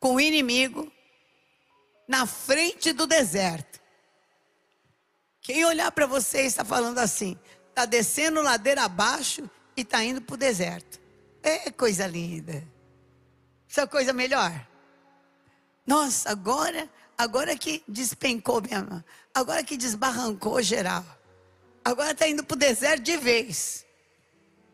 com 0.00 0.14
o 0.14 0.20
inimigo 0.20 0.90
na 2.06 2.26
frente 2.26 2.92
do 2.92 3.06
deserto. 3.06 3.80
Quem 5.40 5.64
olhar 5.64 5.90
para 5.92 6.06
vocês 6.06 6.46
está 6.48 6.64
falando 6.64 6.98
assim: 6.98 7.38
está 7.68 7.84
descendo 7.84 8.42
ladeira 8.42 8.84
abaixo 8.84 9.48
e 9.76 9.82
está 9.82 10.02
indo 10.02 10.20
para 10.20 10.34
o 10.34 10.38
deserto. 10.38 11.00
É 11.42 11.70
coisa 11.70 12.06
linda. 12.06 12.66
Isso 13.66 13.80
é 13.80 13.86
coisa 13.86 14.12
melhor. 14.12 14.66
Nossa, 15.86 16.30
agora 16.30 16.90
Agora 17.18 17.58
que 17.58 17.82
despencou 17.88 18.62
mesmo. 18.62 19.04
Agora 19.38 19.62
que 19.62 19.76
desbarrancou 19.76 20.60
geral. 20.60 21.04
Agora 21.84 22.10
está 22.10 22.26
indo 22.26 22.42
para 22.42 22.56
o 22.56 22.58
deserto 22.58 23.04
de 23.04 23.16
vez. 23.16 23.86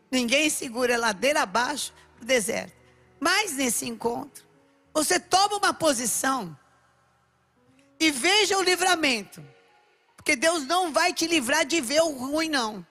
Ninguém 0.09 0.49
segura 0.49 0.97
ladeira 0.97 1.43
abaixo 1.43 1.93
para 2.15 2.23
o 2.23 2.25
deserto. 2.25 2.73
Mas 3.19 3.51
nesse 3.51 3.85
encontro, 3.85 4.43
você 4.91 5.19
toma 5.19 5.57
uma 5.57 5.71
posição 5.71 6.57
e 7.99 8.09
veja 8.09 8.57
o 8.57 8.63
livramento. 8.63 9.45
Porque 10.15 10.35
Deus 10.35 10.65
não 10.65 10.91
vai 10.91 11.13
te 11.13 11.27
livrar 11.27 11.63
de 11.63 11.79
ver 11.79 12.01
o 12.01 12.09
ruim, 12.09 12.49
não. 12.49 12.83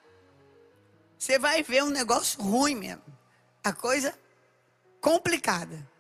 Você 1.19 1.41
vai 1.41 1.61
ver 1.65 1.83
um 1.83 1.91
negócio 1.91 2.41
ruim 2.41 2.77
mesmo. 2.77 3.03
A 3.65 3.73
coisa 3.73 4.17
complicada. 5.01 5.91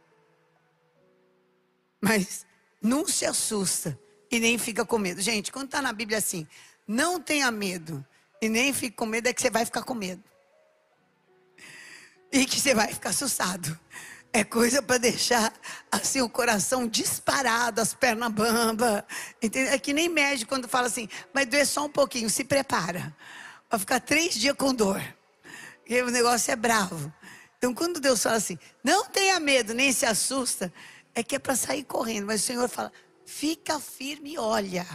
Mas 2.00 2.46
não 2.80 3.08
se 3.08 3.26
assusta 3.26 3.98
e 4.34 4.40
nem 4.40 4.58
fica 4.58 4.84
com 4.84 4.98
medo. 4.98 5.22
Gente, 5.22 5.52
quando 5.52 5.66
está 5.66 5.80
na 5.80 5.92
Bíblia 5.92 6.18
assim, 6.18 6.44
não 6.88 7.20
tenha 7.20 7.48
medo 7.52 8.04
e 8.42 8.48
nem 8.48 8.72
fique 8.72 8.96
com 8.96 9.06
medo, 9.06 9.28
é 9.28 9.32
que 9.32 9.40
você 9.40 9.48
vai 9.48 9.64
ficar 9.64 9.84
com 9.84 9.94
medo. 9.94 10.22
E 12.32 12.44
que 12.44 12.60
você 12.60 12.74
vai 12.74 12.92
ficar 12.92 13.10
assustado. 13.10 13.78
É 14.32 14.42
coisa 14.42 14.82
para 14.82 14.98
deixar 14.98 15.52
assim 15.88 16.20
o 16.20 16.28
coração 16.28 16.88
disparado, 16.88 17.80
as 17.80 17.94
pernas 17.94 18.32
bamba. 18.32 19.06
Entendeu? 19.40 19.72
É 19.72 19.78
que 19.78 19.92
nem 19.92 20.08
médico 20.08 20.48
quando 20.48 20.66
fala 20.66 20.88
assim, 20.88 21.08
vai 21.32 21.46
doer 21.46 21.64
só 21.64 21.84
um 21.84 21.88
pouquinho, 21.88 22.28
se 22.28 22.42
prepara. 22.42 23.16
Vai 23.70 23.78
ficar 23.78 24.00
três 24.00 24.34
dias 24.34 24.56
com 24.56 24.74
dor. 24.74 25.00
E 25.86 26.02
o 26.02 26.10
negócio 26.10 26.50
é 26.50 26.56
bravo. 26.56 27.12
Então 27.56 27.72
quando 27.72 28.00
Deus 28.00 28.20
fala 28.20 28.34
assim, 28.34 28.58
não 28.82 29.04
tenha 29.04 29.38
medo, 29.38 29.72
nem 29.72 29.92
se 29.92 30.04
assusta, 30.04 30.74
é 31.14 31.22
que 31.22 31.36
é 31.36 31.38
para 31.38 31.54
sair 31.54 31.84
correndo. 31.84 32.26
Mas 32.26 32.42
o 32.42 32.46
Senhor 32.46 32.68
fala, 32.68 32.92
fica 33.26 33.80
firme 33.80 34.34
e 34.34 34.38
olha. 34.38 34.86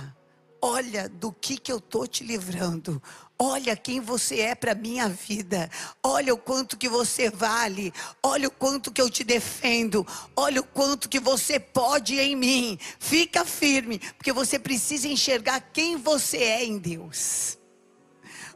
Olha 0.61 1.07
do 1.07 1.31
que, 1.31 1.57
que 1.57 1.71
eu 1.71 1.77
estou 1.77 2.05
te 2.05 2.23
livrando. 2.23 3.01
Olha 3.37 3.77
quem 3.77 4.01
você 4.01 4.41
é 4.41 4.55
para 4.55 4.75
minha 4.75 5.07
vida. 5.07 5.69
Olha 6.03 6.33
o 6.33 6.37
quanto 6.37 6.75
que 6.75 6.89
você 6.89 7.29
vale. 7.29 7.93
Olha 8.21 8.49
o 8.49 8.51
quanto 8.51 8.91
que 8.91 9.01
eu 9.01 9.09
te 9.09 9.23
defendo. 9.23 10.05
Olha 10.35 10.59
o 10.59 10.65
quanto 10.65 11.07
que 11.07 11.19
você 11.19 11.57
pode 11.57 12.19
em 12.19 12.35
mim. 12.35 12.77
Fica 12.99 13.45
firme, 13.45 13.99
porque 14.17 14.33
você 14.33 14.59
precisa 14.59 15.07
enxergar 15.07 15.61
quem 15.71 15.95
você 15.95 16.37
é 16.37 16.65
em 16.65 16.77
Deus. 16.77 17.57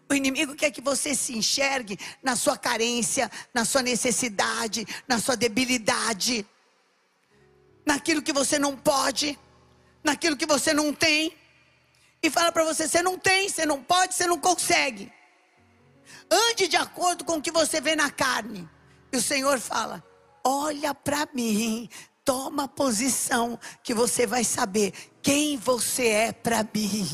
O 0.10 0.14
inimigo 0.14 0.54
quer 0.54 0.70
que 0.72 0.82
você 0.82 1.16
se 1.16 1.36
enxergue 1.36 1.98
na 2.22 2.36
sua 2.36 2.58
carência, 2.58 3.32
na 3.54 3.64
sua 3.64 3.82
necessidade, 3.82 4.86
na 5.08 5.18
sua 5.20 5.36
debilidade, 5.36 6.46
naquilo 7.86 8.22
que 8.22 8.34
você 8.34 8.60
não 8.60 8.76
pode, 8.76 9.40
naquilo 10.04 10.38
que 10.38 10.46
você 10.46 10.74
não 10.74 10.94
tem 10.94 11.34
e 12.22 12.30
fala 12.30 12.52
para 12.52 12.64
você: 12.64 12.88
você 12.88 13.02
não 13.02 13.18
tem, 13.18 13.50
você 13.50 13.66
não 13.66 13.84
pode, 13.84 14.16
você 14.16 14.26
não 14.26 14.40
consegue. 14.40 15.12
Ande 16.32 16.68
de 16.68 16.78
acordo 16.78 17.26
com 17.26 17.38
o 17.38 17.42
que 17.42 17.52
você 17.52 17.82
vê 17.82 17.96
na 17.96 18.10
carne. 18.10 18.68
E 19.12 19.18
o 19.18 19.22
Senhor 19.22 19.60
fala: 19.60 20.04
olha 20.44 20.94
para 20.94 21.28
mim, 21.34 21.90
toma 22.24 22.68
posição, 22.68 23.60
que 23.84 23.94
você 23.94 24.26
vai 24.26 24.44
saber 24.44 24.94
quem 25.22 25.58
você 25.58 26.08
é 26.08 26.32
para 26.32 26.66
mim. 26.74 27.08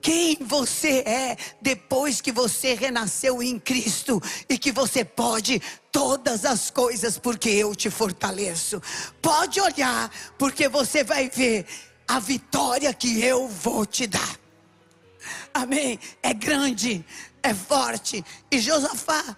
Quem 0.00 0.36
você 0.42 0.98
é 1.06 1.36
depois 1.62 2.20
que 2.20 2.30
você 2.30 2.74
renasceu 2.74 3.42
em 3.42 3.58
Cristo 3.58 4.20
e 4.50 4.58
que 4.58 4.70
você 4.70 5.02
pode 5.02 5.62
todas 5.90 6.44
as 6.44 6.70
coisas 6.70 7.18
porque 7.18 7.48
eu 7.48 7.74
te 7.74 7.88
fortaleço. 7.88 8.82
Pode 9.22 9.58
olhar, 9.62 10.10
porque 10.36 10.68
você 10.68 11.02
vai 11.02 11.30
ver 11.30 11.66
a 12.06 12.18
vitória 12.18 12.92
que 12.92 13.22
eu 13.22 13.48
vou 13.48 13.86
te 13.86 14.06
dar. 14.06 14.38
Amém. 15.52 15.98
É 16.22 16.34
grande, 16.34 17.04
é 17.42 17.54
forte. 17.54 18.24
E 18.50 18.60
Josafá 18.60 19.36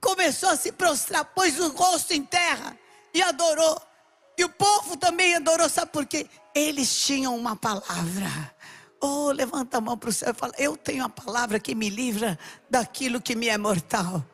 começou 0.00 0.50
a 0.50 0.56
se 0.56 0.72
prostrar, 0.72 1.24
pôs 1.26 1.58
o 1.60 1.68
rosto 1.68 2.12
em 2.12 2.24
terra 2.24 2.76
e 3.14 3.22
adorou. 3.22 3.80
E 4.36 4.44
o 4.44 4.48
povo 4.48 4.96
também 4.96 5.34
adorou, 5.34 5.68
sabe 5.68 5.92
por 5.92 6.06
quê? 6.06 6.26
Eles 6.54 7.04
tinham 7.04 7.36
uma 7.36 7.54
palavra. 7.54 8.54
Oh, 9.00 9.30
levanta 9.30 9.78
a 9.78 9.80
mão 9.80 9.98
para 9.98 10.10
o 10.10 10.12
céu 10.12 10.30
e 10.30 10.34
fala: 10.34 10.52
Eu 10.56 10.76
tenho 10.76 11.04
a 11.04 11.08
palavra 11.08 11.58
que 11.60 11.74
me 11.74 11.90
livra 11.90 12.38
daquilo 12.70 13.20
que 13.20 13.34
me 13.34 13.48
é 13.48 13.58
mortal. 13.58 14.24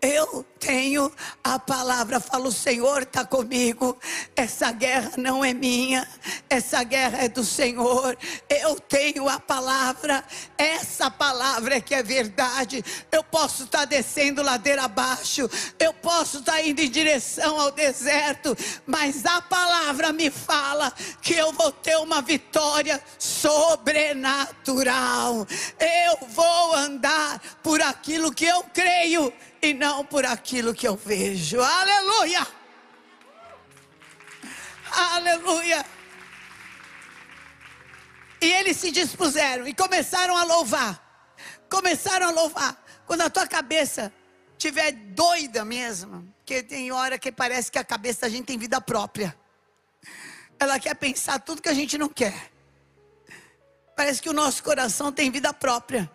Eu 0.00 0.46
tenho 0.60 1.10
a 1.42 1.58
palavra, 1.58 2.20
falo, 2.20 2.50
o 2.50 2.52
Senhor 2.52 3.02
está 3.02 3.24
comigo. 3.24 3.98
Essa 4.36 4.70
guerra 4.70 5.10
não 5.16 5.44
é 5.44 5.52
minha, 5.52 6.06
essa 6.48 6.84
guerra 6.84 7.24
é 7.24 7.28
do 7.28 7.44
Senhor. 7.44 8.16
Eu 8.48 8.78
tenho 8.78 9.28
a 9.28 9.40
palavra, 9.40 10.22
essa 10.56 11.10
palavra 11.10 11.74
é 11.76 11.80
que 11.80 11.96
é 11.96 12.02
verdade. 12.02 12.84
Eu 13.10 13.24
posso 13.24 13.64
estar 13.64 13.80
tá 13.80 13.86
descendo 13.86 14.40
ladeira 14.40 14.84
abaixo, 14.84 15.50
eu 15.80 15.92
posso 15.94 16.38
estar 16.38 16.52
tá 16.52 16.62
indo 16.62 16.80
em 16.80 16.90
direção 16.90 17.58
ao 17.58 17.72
deserto, 17.72 18.56
mas 18.86 19.26
a 19.26 19.42
palavra 19.42 20.12
me 20.12 20.30
fala 20.30 20.92
que 21.20 21.34
eu 21.34 21.52
vou 21.52 21.72
ter 21.72 21.96
uma 21.96 22.22
vitória 22.22 23.02
sobrenatural. 23.18 25.44
Eu 25.80 26.18
vou 26.28 26.76
andar 26.76 27.40
por 27.64 27.82
aquilo 27.82 28.32
que 28.32 28.44
eu 28.44 28.62
creio 28.72 29.32
e 29.60 29.74
não 29.74 30.04
por 30.04 30.24
aquilo 30.24 30.74
que 30.74 30.86
eu 30.86 30.96
vejo. 30.96 31.60
Aleluia! 31.60 32.46
Aleluia! 34.90 35.84
E 38.40 38.46
eles 38.46 38.76
se 38.76 38.90
dispuseram 38.90 39.66
e 39.66 39.74
começaram 39.74 40.36
a 40.36 40.44
louvar. 40.44 41.04
Começaram 41.68 42.28
a 42.28 42.30
louvar. 42.30 42.84
Quando 43.06 43.22
a 43.22 43.30
tua 43.30 43.46
cabeça 43.46 44.12
estiver 44.52 44.92
doida 44.92 45.64
mesmo, 45.64 46.32
porque 46.38 46.62
tem 46.62 46.92
hora 46.92 47.18
que 47.18 47.32
parece 47.32 47.70
que 47.70 47.78
a 47.78 47.84
cabeça 47.84 48.22
da 48.22 48.28
gente 48.28 48.46
tem 48.46 48.58
vida 48.58 48.80
própria. 48.80 49.36
Ela 50.58 50.78
quer 50.78 50.94
pensar 50.94 51.38
tudo 51.38 51.62
que 51.62 51.68
a 51.68 51.74
gente 51.74 51.96
não 51.96 52.08
quer. 52.08 52.50
Parece 53.96 54.22
que 54.22 54.28
o 54.28 54.32
nosso 54.32 54.62
coração 54.62 55.12
tem 55.12 55.30
vida 55.30 55.52
própria. 55.52 56.10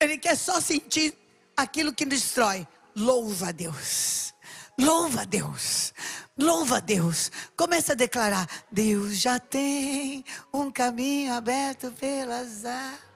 Ele 0.00 0.18
quer 0.18 0.36
só 0.36 0.60
sentir 0.60 1.14
aquilo 1.56 1.92
que 1.92 2.04
destrói. 2.04 2.66
Louva 2.94 3.48
a 3.48 3.52
Deus. 3.52 4.34
Louva 4.78 5.22
a 5.22 5.24
Deus. 5.24 5.94
Louva 6.36 6.76
a 6.76 6.80
Deus. 6.80 7.30
Começa 7.56 7.92
a 7.92 7.96
declarar: 7.96 8.48
Deus 8.70 9.18
já 9.18 9.38
tem 9.38 10.24
um 10.52 10.70
caminho 10.70 11.32
aberto 11.32 11.90
pelas 11.92 12.64
águas. 12.64 13.06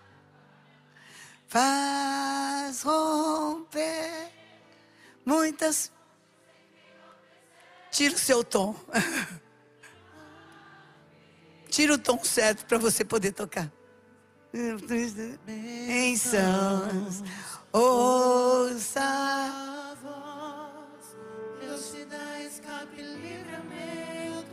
Faz 1.49 2.83
romper 2.83 4.31
muitas. 5.25 5.91
Tira 7.91 8.15
o 8.15 8.19
seu 8.19 8.45
tom. 8.45 8.77
Tira 11.69 11.95
o 11.95 11.99
tom 11.99 12.23
certo 12.23 12.65
para 12.67 12.79
você 12.79 13.05
poder 13.05 13.33
tocar. 13.33 13.69
Bênçãos 15.47 17.23
Ouça 17.73 19.01
a 19.01 19.95
voz, 20.03 21.17
Deus 21.61 21.93
te 21.93 22.05
dá 22.05 22.41
escape 22.41 23.01
livramento. 23.01 24.51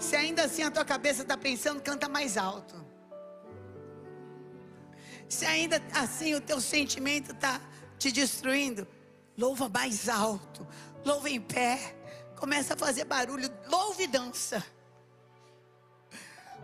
Se 0.00 0.14
ainda 0.14 0.44
assim 0.44 0.62
a 0.62 0.70
tua 0.70 0.84
cabeça 0.84 1.22
está 1.22 1.36
pensando, 1.36 1.82
canta 1.82 2.08
mais 2.08 2.36
alto. 2.36 2.86
Se 5.28 5.44
ainda 5.44 5.82
assim 5.92 6.34
o 6.34 6.40
teu 6.40 6.60
sentimento 6.60 7.32
está 7.32 7.60
te 7.98 8.12
destruindo, 8.12 8.86
louva 9.36 9.68
mais 9.68 10.08
alto, 10.08 10.64
louva 11.04 11.28
em 11.28 11.40
pé, 11.40 11.96
começa 12.36 12.74
a 12.74 12.76
fazer 12.76 13.06
barulho, 13.06 13.52
louve 13.68 14.04
e 14.04 14.06
dança. 14.06 14.64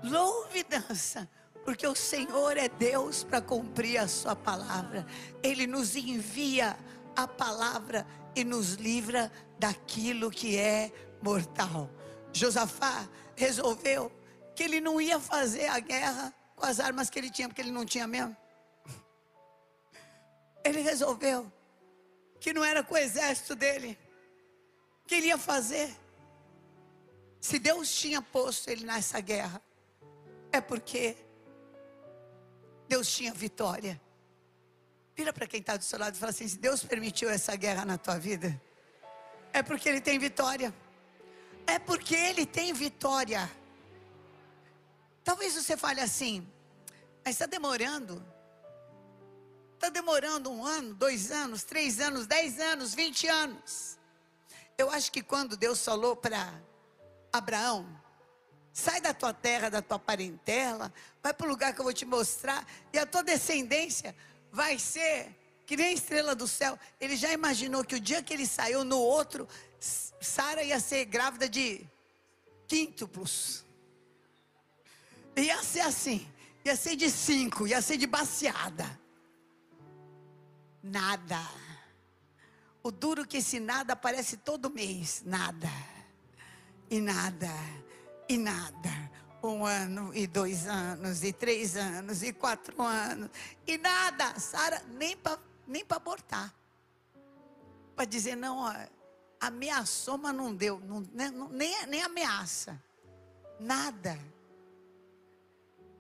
Louve 0.04 0.61
e 0.61 0.62
dança. 0.62 1.28
Porque 1.64 1.87
o 1.87 1.95
Senhor 1.95 2.57
é 2.57 2.69
Deus 2.69 3.23
para 3.23 3.40
cumprir 3.40 3.99
a 3.99 4.09
sua 4.09 4.35
palavra. 4.35 5.07
Ele 5.42 5.66
nos 5.66 5.95
envia 5.95 6.76
a 7.14 7.26
palavra 7.28 8.07
e 8.35 8.45
nos 8.45 8.75
livra 8.75 9.31
daquilo 9.59 10.31
que 10.31 10.57
é 10.57 10.92
mortal. 11.23 11.88
Josafá 12.33 13.09
resolveu 13.37 14.11
que 14.54 14.62
ele 14.62 14.81
não 14.81 15.00
ia 15.00 15.21
fazer 15.21 15.69
a 15.69 15.78
guerra 15.78 16.35
com 16.57 16.66
as 16.66 16.81
armas 16.81 17.09
que 17.09 17.19
ele 17.19 17.31
tinha, 17.31 17.49
porque 17.49 17.61
ele 17.61 17.71
não 17.71 17.85
tinha 17.85 18.07
mesmo. 18.07 18.37
Ele 20.64 20.81
resolveu 20.81 21.50
que 22.40 22.52
não 22.52 22.64
era 22.64 22.83
com 22.83 22.95
o 22.95 22.99
exército 22.99 23.54
dele 23.54 23.99
que 25.07 25.14
ele 25.16 25.26
ia 25.26 25.38
fazer. 25.38 25.95
Se 27.40 27.59
Deus 27.59 27.92
tinha 27.92 28.23
posto 28.23 28.69
ele 28.69 28.85
nessa 28.85 29.21
guerra, 29.21 29.61
é 30.52 30.61
porque 30.61 31.16
Deus 32.92 33.08
tinha 33.11 33.32
vitória. 33.32 33.99
Vira 35.16 35.32
para 35.32 35.46
quem 35.46 35.61
está 35.61 35.78
do 35.78 35.82
seu 35.82 35.99
lado 35.99 36.14
e 36.14 36.18
fala 36.18 36.28
assim: 36.28 36.46
se 36.46 36.58
Deus 36.58 36.84
permitiu 36.84 37.30
essa 37.30 37.56
guerra 37.56 37.87
na 37.87 37.96
tua 37.96 38.18
vida, 38.18 38.61
é 39.50 39.62
porque 39.62 39.88
Ele 39.88 40.02
tem 40.08 40.18
vitória. 40.18 40.75
É 41.66 41.78
porque 41.78 42.14
Ele 42.14 42.44
tem 42.44 42.75
vitória. 42.75 43.50
Talvez 45.25 45.54
você 45.54 45.75
fale 45.75 46.02
assim, 46.02 46.46
mas 47.25 47.37
está 47.37 47.46
demorando. 47.46 48.22
Está 49.72 49.88
demorando 49.88 50.52
um 50.52 50.62
ano, 50.62 50.92
dois 50.92 51.30
anos, 51.30 51.62
três 51.62 51.99
anos, 51.99 52.26
dez 52.26 52.61
anos, 52.61 52.94
vinte 52.94 53.26
anos. 53.26 53.99
Eu 54.76 54.90
acho 54.90 55.11
que 55.11 55.22
quando 55.22 55.56
Deus 55.56 55.82
falou 55.82 56.14
para 56.14 56.61
Abraão, 57.32 57.88
Sai 58.73 59.00
da 59.00 59.12
tua 59.12 59.35
terra, 59.35 59.69
da 59.69 59.83
tua 59.83 59.99
parentela, 59.99 60.93
vai 61.23 61.35
para 61.35 61.47
o 61.47 61.50
lugar 61.50 61.75
que 61.75 61.81
eu 61.81 61.85
vou 61.85 61.93
te 61.93 62.07
mostrar, 62.07 62.67
e 62.93 62.99
a 62.99 63.05
tua 63.05 63.23
descendência 63.23 64.14
vai 64.50 64.79
ser 64.79 65.35
que 65.67 65.76
nem 65.76 65.87
a 65.87 65.93
estrela 65.93 66.35
do 66.35 66.49
céu. 66.49 66.79
Ele 67.00 67.17
já 67.17 67.33
imaginou 67.33 67.85
que 67.85 67.95
o 67.95 68.00
dia 68.00 68.23
que 68.23 68.33
ele 68.33 68.47
saiu 68.47 68.85
no 68.85 68.99
outro, 68.99 69.49
Sara 69.79 70.62
ia 70.62 70.81
ser 70.81 71.05
grávida 71.05 71.49
de 71.49 71.87
quíntuplos. 72.67 73.64
Ia 75.37 75.62
ser 75.62 75.81
assim, 75.81 76.26
ia 76.64 76.76
ser 76.76 76.97
de 76.97 77.11
cinco, 77.11 77.67
ia 77.67 77.81
ser 77.83 77.97
de 77.97 78.07
baseada. 78.07 79.00
Nada. 80.83 81.41
O 82.83 82.91
duro 82.91 83.26
que 83.26 83.37
esse 83.37 83.61
nada 83.61 83.93
aparece 83.93 84.37
todo 84.37 84.69
mês. 84.69 85.23
Nada. 85.25 85.71
E 86.91 87.00
nada. 87.00 87.50
E 88.33 88.39
nada. 88.39 88.89
Um 89.43 89.67
ano, 89.67 90.11
e 90.15 90.27
dois 90.27 90.67
anos, 90.67 91.23
e 91.23 91.35
três 91.35 91.77
anos, 91.77 92.23
e 92.23 92.33
quatro 92.33 92.81
anos. 92.81 93.29
E 93.67 93.77
nada. 93.77 94.41
Sara, 94.41 94.83
nem 94.89 95.15
para 95.15 95.39
nem 95.67 95.85
abortar. 95.91 96.55
Para 97.95 98.07
dizer, 98.07 98.35
não, 98.35 98.57
ó, 98.57 98.73
ameaçou, 99.39 100.17
mas 100.17 100.35
não 100.35 100.55
deu. 100.55 100.81
Né, 101.12 101.31
não, 101.31 101.51
nem, 101.51 101.87
nem 101.89 102.03
ameaça. 102.03 102.83
Nada. 103.61 104.19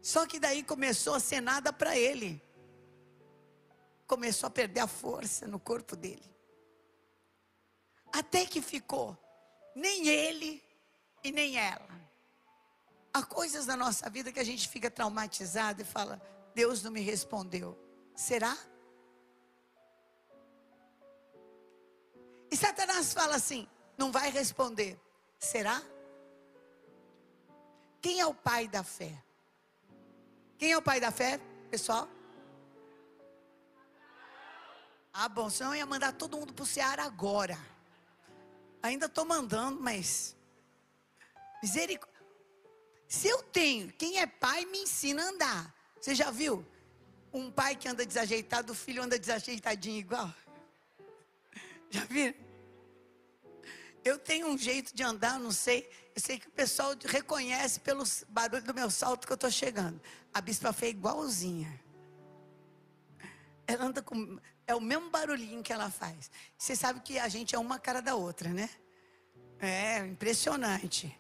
Só 0.00 0.24
que 0.24 0.40
daí 0.40 0.62
começou 0.62 1.16
a 1.16 1.20
ser 1.20 1.42
nada 1.42 1.70
para 1.70 1.98
ele. 1.98 2.42
Começou 4.06 4.46
a 4.46 4.50
perder 4.50 4.80
a 4.80 4.86
força 4.86 5.46
no 5.46 5.60
corpo 5.60 5.94
dele. 5.94 6.34
Até 8.10 8.46
que 8.46 8.62
ficou 8.62 9.18
nem 9.76 10.08
ele 10.08 10.62
e 11.22 11.30
nem 11.30 11.58
ela. 11.58 11.92
Há 13.14 13.22
coisas 13.22 13.66
na 13.66 13.76
nossa 13.76 14.08
vida 14.08 14.32
que 14.32 14.40
a 14.40 14.44
gente 14.44 14.68
fica 14.68 14.90
traumatizado 14.90 15.82
e 15.82 15.84
fala: 15.84 16.20
Deus 16.54 16.82
não 16.82 16.90
me 16.90 17.00
respondeu. 17.00 17.78
Será? 18.14 18.56
E 22.50 22.56
Satanás 22.56 23.12
fala 23.12 23.36
assim: 23.36 23.68
não 23.98 24.10
vai 24.10 24.30
responder. 24.30 24.98
Será? 25.38 25.82
Quem 28.00 28.20
é 28.20 28.26
o 28.26 28.34
pai 28.34 28.66
da 28.66 28.82
fé? 28.82 29.22
Quem 30.58 30.72
é 30.72 30.78
o 30.78 30.82
pai 30.82 31.00
da 31.00 31.10
fé, 31.10 31.38
pessoal? 31.70 32.08
Ah, 35.12 35.28
bom, 35.28 35.50
senão 35.50 35.72
eu 35.72 35.78
ia 35.78 35.86
mandar 35.86 36.12
todo 36.12 36.38
mundo 36.38 36.54
para 36.54 36.62
o 36.62 36.66
Ceará 36.66 37.04
agora. 37.04 37.58
Ainda 38.82 39.06
estou 39.06 39.24
mandando, 39.24 39.80
mas. 39.80 40.34
Misericórdia. 41.62 42.11
Se 43.12 43.28
eu 43.28 43.42
tenho, 43.42 43.92
quem 43.92 44.20
é 44.20 44.26
pai 44.26 44.64
me 44.64 44.78
ensina 44.78 45.22
a 45.22 45.28
andar. 45.28 45.74
Você 46.00 46.14
já 46.14 46.30
viu? 46.30 46.64
Um 47.30 47.50
pai 47.50 47.76
que 47.76 47.86
anda 47.86 48.06
desajeitado, 48.06 48.72
o 48.72 48.74
filho 48.74 49.02
anda 49.02 49.18
desajeitadinho 49.18 49.98
igual. 49.98 50.34
Já 51.90 52.06
viram? 52.06 52.34
Eu 54.02 54.18
tenho 54.18 54.46
um 54.46 54.56
jeito 54.56 54.94
de 54.94 55.02
andar, 55.02 55.38
não 55.38 55.52
sei. 55.52 55.90
Eu 56.14 56.22
sei 56.22 56.38
que 56.38 56.48
o 56.48 56.50
pessoal 56.52 56.94
reconhece 57.04 57.80
pelo 57.80 58.02
barulho 58.30 58.64
do 58.64 58.72
meu 58.72 58.90
salto 58.90 59.26
que 59.26 59.32
eu 59.32 59.34
estou 59.34 59.50
chegando. 59.50 60.00
A 60.32 60.40
bispa 60.40 60.72
Fê 60.72 60.88
igualzinha. 60.88 61.78
Ela 63.66 63.84
anda 63.84 64.00
com. 64.00 64.38
É 64.66 64.74
o 64.74 64.80
mesmo 64.80 65.10
barulhinho 65.10 65.62
que 65.62 65.72
ela 65.72 65.90
faz. 65.90 66.30
Você 66.56 66.74
sabe 66.74 67.00
que 67.00 67.18
a 67.18 67.28
gente 67.28 67.54
é 67.54 67.58
uma 67.58 67.78
cara 67.78 68.00
da 68.00 68.14
outra, 68.14 68.48
né? 68.48 68.70
É, 69.58 69.98
impressionante. 69.98 71.14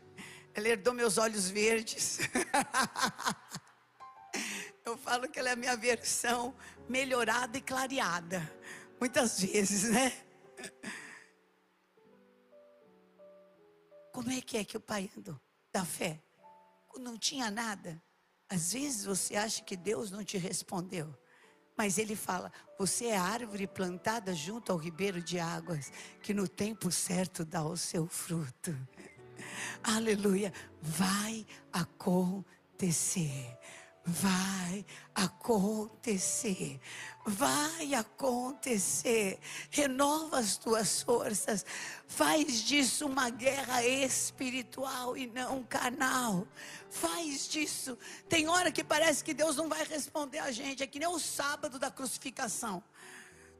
Ela 0.54 0.68
herdou 0.68 0.92
meus 0.92 1.18
olhos 1.18 1.48
verdes. 1.48 2.18
eu 4.84 4.96
falo 4.96 5.28
que 5.28 5.38
ela 5.38 5.50
é 5.50 5.52
a 5.52 5.56
minha 5.56 5.76
versão 5.76 6.54
melhorada 6.88 7.56
e 7.56 7.60
clareada. 7.60 8.52
Muitas 9.00 9.40
vezes, 9.40 9.90
né? 9.90 10.12
Como 14.12 14.30
é 14.30 14.40
que 14.42 14.58
é 14.58 14.64
que 14.64 14.76
o 14.76 14.80
pai 14.80 15.10
andou 15.16 15.40
da 15.72 15.84
fé? 15.84 16.22
Não 16.98 17.16
tinha 17.16 17.50
nada. 17.50 18.00
Às 18.48 18.74
vezes 18.74 19.06
você 19.06 19.34
acha 19.34 19.64
que 19.64 19.74
Deus 19.74 20.10
não 20.10 20.22
te 20.22 20.36
respondeu. 20.36 21.16
Mas 21.74 21.96
ele 21.96 22.14
fala: 22.14 22.52
Você 22.78 23.06
é 23.06 23.16
árvore 23.16 23.66
plantada 23.66 24.34
junto 24.34 24.70
ao 24.70 24.76
ribeiro 24.76 25.22
de 25.22 25.40
águas, 25.40 25.90
que 26.22 26.34
no 26.34 26.46
tempo 26.46 26.90
certo 26.90 27.44
dá 27.44 27.64
o 27.64 27.76
seu 27.76 28.06
fruto. 28.06 28.76
Aleluia. 29.82 30.52
Vai 30.80 31.46
acontecer 31.72 33.56
vai 34.04 34.84
acontecer. 35.14 36.80
Vai 37.24 37.94
acontecer. 37.94 39.38
Renova 39.70 40.38
as 40.38 40.56
tuas 40.56 41.02
forças. 41.02 41.64
Faz 42.08 42.62
disso 42.62 43.06
uma 43.06 43.30
guerra 43.30 43.84
espiritual 43.84 45.16
e 45.16 45.26
não 45.26 45.62
carnal. 45.62 46.46
Faz 46.90 47.48
disso. 47.48 47.96
Tem 48.28 48.48
hora 48.48 48.72
que 48.72 48.82
parece 48.82 49.22
que 49.22 49.32
Deus 49.32 49.56
não 49.56 49.68
vai 49.68 49.84
responder 49.84 50.38
a 50.38 50.50
gente. 50.50 50.82
É 50.82 50.86
que 50.86 50.98
nem 50.98 51.08
o 51.08 51.18
sábado 51.18 51.78
da 51.78 51.90
crucificação. 51.90 52.82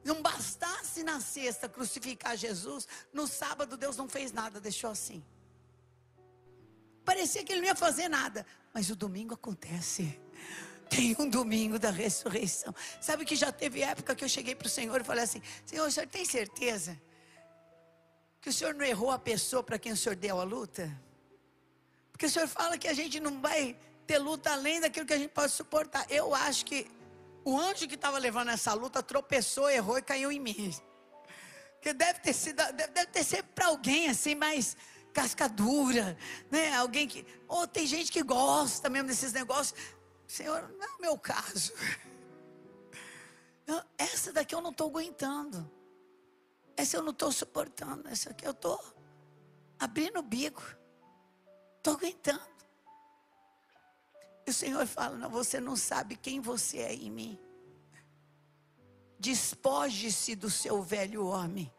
Não 0.03 0.21
bastasse 0.21 1.01
na 1.01 1.21
sexta 1.21 1.69
crucificar 1.69 2.35
Jesus, 2.35 2.85
no 3.13 3.25
sábado 3.25 3.77
Deus 3.77 3.95
não 3.95 4.09
fez 4.09 4.33
nada, 4.33 4.59
deixou 4.59 4.91
assim. 4.91 5.23
Parecia 7.03 7.43
que 7.43 7.51
ele 7.51 7.61
não 7.61 7.67
ia 7.67 7.75
fazer 7.75 8.07
nada, 8.07 8.45
mas 8.73 8.89
o 8.89 8.95
domingo 8.95 9.33
acontece. 9.33 10.19
Tem 10.89 11.15
um 11.19 11.27
domingo 11.27 11.79
da 11.79 11.89
ressurreição. 11.89 12.73
Sabe 13.01 13.25
que 13.25 13.35
já 13.35 13.51
teve 13.51 13.81
época 13.81 14.15
que 14.15 14.23
eu 14.23 14.29
cheguei 14.29 14.53
para 14.55 14.67
o 14.67 14.69
Senhor 14.69 15.01
e 15.01 15.03
falei 15.03 15.23
assim: 15.23 15.41
Senhor, 15.65 15.87
o 15.87 15.91
senhor 15.91 16.07
tem 16.07 16.23
certeza 16.23 16.99
que 18.39 18.49
o 18.49 18.53
senhor 18.53 18.73
não 18.73 18.85
errou 18.85 19.09
a 19.09 19.17
pessoa 19.17 19.63
para 19.63 19.79
quem 19.79 19.93
o 19.93 19.97
senhor 19.97 20.15
deu 20.15 20.37
a 20.39 20.43
luta? 20.43 20.91
Porque 22.11 22.25
o 22.25 22.29
senhor 22.29 22.47
fala 22.47 22.77
que 22.77 22.89
a 22.89 22.93
gente 22.93 23.19
não 23.19 23.41
vai 23.41 23.75
ter 24.05 24.17
luta 24.17 24.51
além 24.51 24.81
daquilo 24.81 25.05
que 25.05 25.13
a 25.13 25.17
gente 25.17 25.31
pode 25.31 25.53
suportar. 25.53 26.05
Eu 26.09 26.35
acho 26.35 26.65
que 26.65 26.85
o 27.45 27.57
anjo 27.57 27.87
que 27.87 27.95
estava 27.95 28.17
levando 28.17 28.49
essa 28.49 28.73
luta 28.73 29.01
tropeçou, 29.01 29.69
errou 29.69 29.97
e 29.97 30.01
caiu 30.01 30.31
em 30.31 30.41
mim. 30.41 30.75
Que 31.81 31.93
deve 31.93 32.19
ter 32.19 32.33
sido, 32.33 32.57
deve, 32.73 32.91
deve 32.91 33.07
ter 33.07 33.23
sido 33.23 33.45
para 33.55 33.67
alguém 33.67 34.09
assim 34.09 34.35
mais 35.13 35.33
cascadura, 35.33 36.17
né? 36.49 36.73
Alguém 36.75 37.07
que, 37.07 37.25
ou 37.47 37.61
oh, 37.61 37.67
tem 37.67 37.85
gente 37.85 38.11
que 38.11 38.23
gosta 38.23 38.89
mesmo 38.89 39.07
desses 39.07 39.31
negócios. 39.31 39.79
Senhor, 40.27 40.67
não 40.77 40.85
é 40.85 40.89
o 40.97 41.01
meu 41.01 41.17
caso. 41.17 41.71
essa 43.97 44.33
daqui 44.33 44.55
eu 44.55 44.61
não 44.61 44.71
estou 44.71 44.89
aguentando. 44.89 45.69
Essa 46.75 46.97
eu 46.97 47.03
não 47.03 47.11
estou 47.11 47.31
suportando. 47.31 48.09
Essa 48.09 48.31
aqui 48.31 48.45
eu 48.45 48.51
estou 48.51 48.83
abrindo 49.79 50.19
o 50.19 50.23
bico. 50.23 50.63
Estou 51.77 51.93
aguentando. 51.93 52.53
E 54.45 54.49
o 54.49 54.53
Senhor 54.53 54.85
fala: 54.87 55.15
Não, 55.15 55.29
você 55.29 55.59
não 55.59 55.75
sabe 55.75 56.15
quem 56.15 56.41
você 56.41 56.79
é 56.79 56.93
em 56.93 57.11
mim. 57.11 57.39
Despoje-se 59.19 60.35
do 60.35 60.49
seu 60.49 60.81
velho 60.81 61.25
homem. 61.27 61.71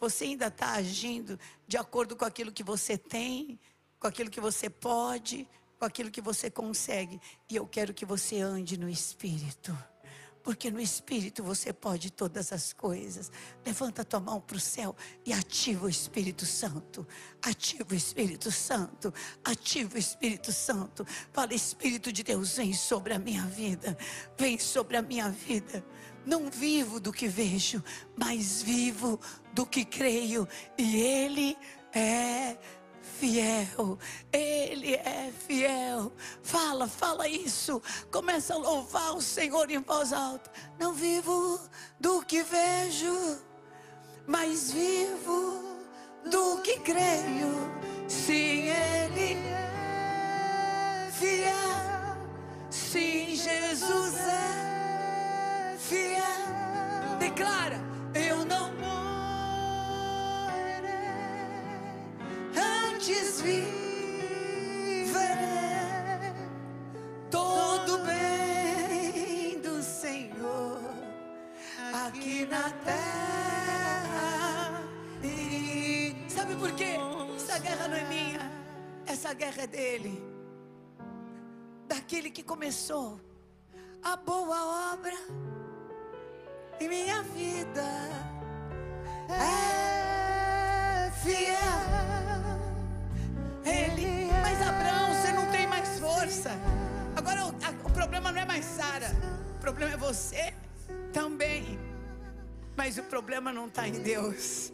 Você 0.00 0.24
ainda 0.24 0.46
está 0.46 0.72
agindo 0.72 1.38
de 1.68 1.76
acordo 1.76 2.16
com 2.16 2.24
aquilo 2.24 2.50
que 2.50 2.64
você 2.64 2.96
tem, 2.96 3.60
com 3.98 4.06
aquilo 4.06 4.30
que 4.30 4.40
você 4.40 4.70
pode, 4.70 5.46
com 5.78 5.84
aquilo 5.84 6.10
que 6.10 6.22
você 6.22 6.50
consegue. 6.50 7.20
E 7.48 7.56
eu 7.56 7.66
quero 7.66 7.92
que 7.92 8.06
você 8.06 8.40
ande 8.40 8.78
no 8.78 8.88
Espírito. 8.88 9.76
Porque 10.42 10.70
no 10.70 10.80
Espírito 10.80 11.42
você 11.42 11.70
pode 11.70 12.10
todas 12.10 12.50
as 12.50 12.72
coisas. 12.72 13.30
Levanta 13.64 14.04
tua 14.04 14.20
mão 14.20 14.40
para 14.40 14.56
o 14.56 14.60
céu 14.60 14.96
e 15.24 15.34
ativa 15.34 15.84
o 15.84 15.88
Espírito 15.88 16.46
Santo. 16.46 17.06
Ativa 17.42 17.92
o 17.92 17.94
Espírito 17.94 18.50
Santo. 18.50 19.12
Ativa 19.44 19.96
o 19.96 19.98
Espírito 19.98 20.50
Santo. 20.50 21.06
Fala, 21.30 21.52
Espírito 21.52 22.10
de 22.10 22.22
Deus, 22.22 22.56
vem 22.56 22.72
sobre 22.72 23.12
a 23.12 23.18
minha 23.18 23.44
vida. 23.44 23.98
Vem 24.38 24.58
sobre 24.58 24.96
a 24.96 25.02
minha 25.02 25.28
vida. 25.28 25.84
Não 26.24 26.50
vivo 26.50 27.00
do 27.00 27.12
que 27.12 27.26
vejo, 27.26 27.82
mas 28.16 28.62
vivo 28.62 29.18
do 29.52 29.64
que 29.64 29.84
creio. 29.84 30.46
E 30.76 30.96
Ele 30.96 31.56
é 31.92 32.56
fiel, 33.18 33.98
Ele 34.32 34.94
é 34.94 35.32
fiel. 35.46 36.12
Fala, 36.42 36.86
fala 36.86 37.28
isso. 37.28 37.82
Começa 38.10 38.54
a 38.54 38.58
louvar 38.58 39.14
o 39.14 39.20
Senhor 39.20 39.70
em 39.70 39.78
voz 39.78 40.12
alta. 40.12 40.50
Não 40.78 40.92
vivo 40.92 41.60
do 41.98 42.22
que 42.22 42.42
vejo, 42.42 43.38
mas 44.26 44.72
vivo 44.72 45.64
do 46.30 46.60
que 46.62 46.78
creio. 46.80 47.70
Sim, 48.08 48.68
Ele 48.68 49.34
é 49.34 51.10
fiel. 51.12 51.60
Sim, 52.70 53.34
Jesus 53.34 54.16
é 54.16 54.69
Declara: 57.18 57.80
Eu 58.14 58.44
não 58.44 58.70
morrerei, 58.76 59.02
antes 62.94 63.40
viverei. 63.40 63.80
Todo 67.28 67.98
bem 68.04 69.58
do 69.60 69.82
Senhor 69.82 70.80
aqui 72.06 72.46
na 72.46 72.70
terra. 72.84 73.00
E 75.24 76.14
sabe 76.28 76.54
por 76.54 76.70
quê? 76.76 76.98
Essa 77.34 77.58
guerra 77.58 77.88
não 77.88 77.96
é 77.96 78.04
minha, 78.04 78.48
essa 79.06 79.34
guerra 79.34 79.62
é 79.62 79.66
dele. 79.66 80.22
Daquele 81.88 82.30
que 82.30 82.44
começou 82.44 83.20
a 84.04 84.14
boa 84.14 84.92
obra 84.92 85.16
em 86.80 86.88
minha 86.88 87.22
vida. 87.22 87.84
É 89.28 91.10
fiel. 91.22 91.56
Ele, 93.64 94.30
mas 94.42 94.60
Abraão, 94.66 95.14
você 95.14 95.32
não 95.32 95.50
tem 95.50 95.66
mais 95.66 96.00
força. 96.00 96.50
Agora 97.14 97.44
o, 97.44 97.48
a, 97.48 97.70
o 97.86 97.92
problema 97.92 98.32
não 98.32 98.40
é 98.40 98.46
mais 98.46 98.64
Sara, 98.64 99.14
o 99.56 99.60
problema 99.60 99.92
é 99.92 99.96
você 99.96 100.54
também. 101.12 101.78
Mas 102.76 102.96
o 102.96 103.02
problema 103.02 103.52
não 103.52 103.66
está 103.66 103.86
em 103.86 104.00
Deus. 104.00 104.72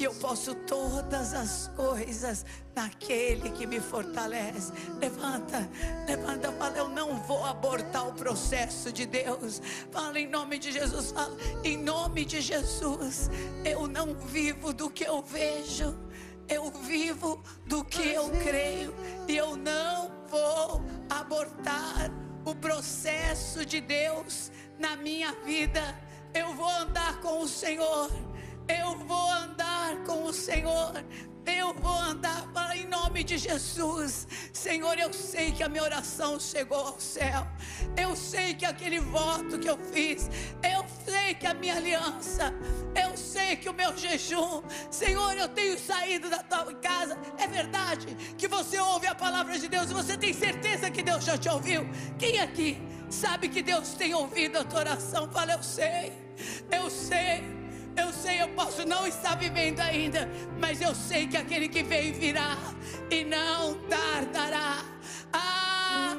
E 0.00 0.04
eu 0.04 0.14
posso 0.14 0.54
todas 0.54 1.34
as 1.34 1.68
coisas 1.76 2.46
naquele 2.74 3.50
que 3.50 3.66
me 3.66 3.78
fortalece. 3.80 4.72
Levanta, 4.98 5.68
levanta, 6.08 6.50
fala, 6.52 6.78
eu 6.78 6.88
não 6.88 7.20
vou 7.24 7.44
abortar 7.44 8.08
o 8.08 8.14
processo 8.14 8.90
de 8.90 9.04
Deus. 9.04 9.60
Fala 9.92 10.18
em 10.18 10.26
nome 10.26 10.58
de 10.58 10.72
Jesus, 10.72 11.12
fala 11.12 11.36
em 11.62 11.76
nome 11.76 12.24
de 12.24 12.40
Jesus. 12.40 13.28
Eu 13.62 13.86
não 13.86 14.14
vivo 14.14 14.72
do 14.72 14.88
que 14.88 15.04
eu 15.04 15.20
vejo. 15.20 15.94
Eu 16.48 16.70
vivo 16.70 17.38
do 17.66 17.84
que 17.84 18.08
eu 18.08 18.30
creio 18.42 18.94
e 19.28 19.36
eu 19.36 19.54
não 19.54 20.10
vou 20.28 20.82
abortar 21.10 22.10
o 22.46 22.54
processo 22.54 23.66
de 23.66 23.82
Deus 23.82 24.50
na 24.78 24.96
minha 24.96 25.32
vida. 25.44 25.94
Eu 26.32 26.54
vou 26.54 26.70
andar 26.70 27.20
com 27.20 27.42
o 27.42 27.46
Senhor. 27.46 28.29
Eu 28.78 28.96
vou 28.96 29.30
andar 29.30 29.96
com 30.04 30.24
o 30.24 30.32
Senhor. 30.32 30.92
Eu 31.44 31.74
vou 31.74 31.92
andar 31.92 32.46
para 32.52 32.76
em 32.76 32.86
nome 32.86 33.24
de 33.24 33.36
Jesus. 33.36 34.28
Senhor, 34.52 34.98
eu 34.98 35.12
sei 35.12 35.50
que 35.50 35.62
a 35.62 35.68
minha 35.68 35.82
oração 35.82 36.38
chegou 36.38 36.78
ao 36.78 37.00
céu. 37.00 37.46
Eu 37.96 38.14
sei 38.14 38.54
que 38.54 38.64
aquele 38.64 39.00
voto 39.00 39.58
que 39.58 39.68
eu 39.68 39.78
fiz, 39.92 40.30
eu 40.62 40.84
sei 41.04 41.34
que 41.34 41.46
a 41.46 41.54
minha 41.54 41.76
aliança, 41.76 42.54
eu 42.94 43.16
sei 43.16 43.56
que 43.56 43.68
o 43.68 43.74
meu 43.74 43.96
jejum, 43.96 44.62
Senhor, 44.90 45.36
eu 45.36 45.48
tenho 45.48 45.78
saído 45.78 46.30
da 46.30 46.38
tua 46.38 46.72
casa. 46.74 47.18
É 47.38 47.48
verdade 47.48 48.06
que 48.36 48.46
você 48.46 48.78
ouve 48.78 49.06
a 49.06 49.14
palavra 49.14 49.58
de 49.58 49.66
Deus 49.66 49.90
e 49.90 49.94
você 49.94 50.16
tem 50.16 50.32
certeza 50.32 50.90
que 50.90 51.02
Deus 51.02 51.24
já 51.24 51.36
te 51.36 51.48
ouviu. 51.48 51.88
Quem 52.18 52.38
aqui 52.38 52.80
sabe 53.08 53.48
que 53.48 53.62
Deus 53.62 53.94
tem 53.94 54.14
ouvido 54.14 54.58
a 54.58 54.64
tua 54.64 54.80
oração? 54.80 55.28
Fala, 55.32 55.52
eu 55.54 55.62
sei. 55.62 56.12
Eu 56.70 56.88
sei. 56.90 57.59
Eu 58.00 58.12
sei, 58.14 58.40
eu 58.40 58.48
posso 58.48 58.86
não 58.86 59.06
estar 59.06 59.34
vivendo 59.36 59.80
ainda, 59.80 60.26
mas 60.58 60.80
eu 60.80 60.94
sei 60.94 61.26
que 61.26 61.36
aquele 61.36 61.68
que 61.68 61.82
vem 61.82 62.12
virá 62.12 62.56
e 63.10 63.24
não 63.24 63.74
tardará. 63.88 64.82
Ah, 65.30 66.16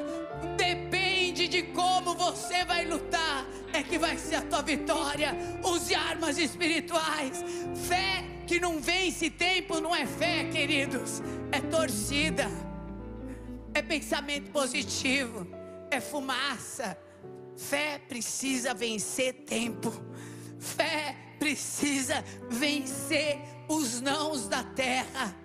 depende 0.56 1.48
de 1.48 1.64
como 1.64 2.14
você 2.14 2.64
vai 2.66 2.86
lutar, 2.86 3.46
é 3.74 3.82
que 3.82 3.98
vai 3.98 4.16
ser 4.18 4.36
a 4.36 4.42
tua 4.42 4.62
vitória. 4.62 5.36
Use 5.64 5.96
armas 5.96 6.38
espirituais. 6.38 7.44
Fé 7.88 8.24
que 8.46 8.60
não 8.60 8.80
vence 8.80 9.30
tempo 9.32 9.80
não 9.80 9.96
é 9.96 10.06
fé, 10.06 10.44
queridos, 10.52 11.22
é 11.52 11.62
torcida, 11.62 12.48
é 13.74 13.82
pensamento 13.82 14.52
positivo, 14.52 15.48
é 15.90 16.00
fumaça. 16.00 16.96
Fé 17.58 18.00
precisa 18.08 18.74
vencer 18.74 19.34
tempo. 19.46 19.92
Fé 20.60 21.31
precisa 21.42 22.24
vencer 22.52 23.42
os 23.68 24.00
nãos 24.00 24.48
da 24.48 24.64
terra. 24.64 25.36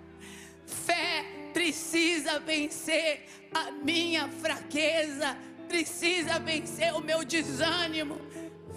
Fé 0.63 1.25
precisa 1.51 2.39
vencer 2.39 3.25
a 3.51 3.71
minha 3.71 4.29
fraqueza, 4.29 5.35
precisa 5.67 6.37
vencer 6.37 6.93
o 6.93 7.01
meu 7.01 7.25
desânimo. 7.25 8.21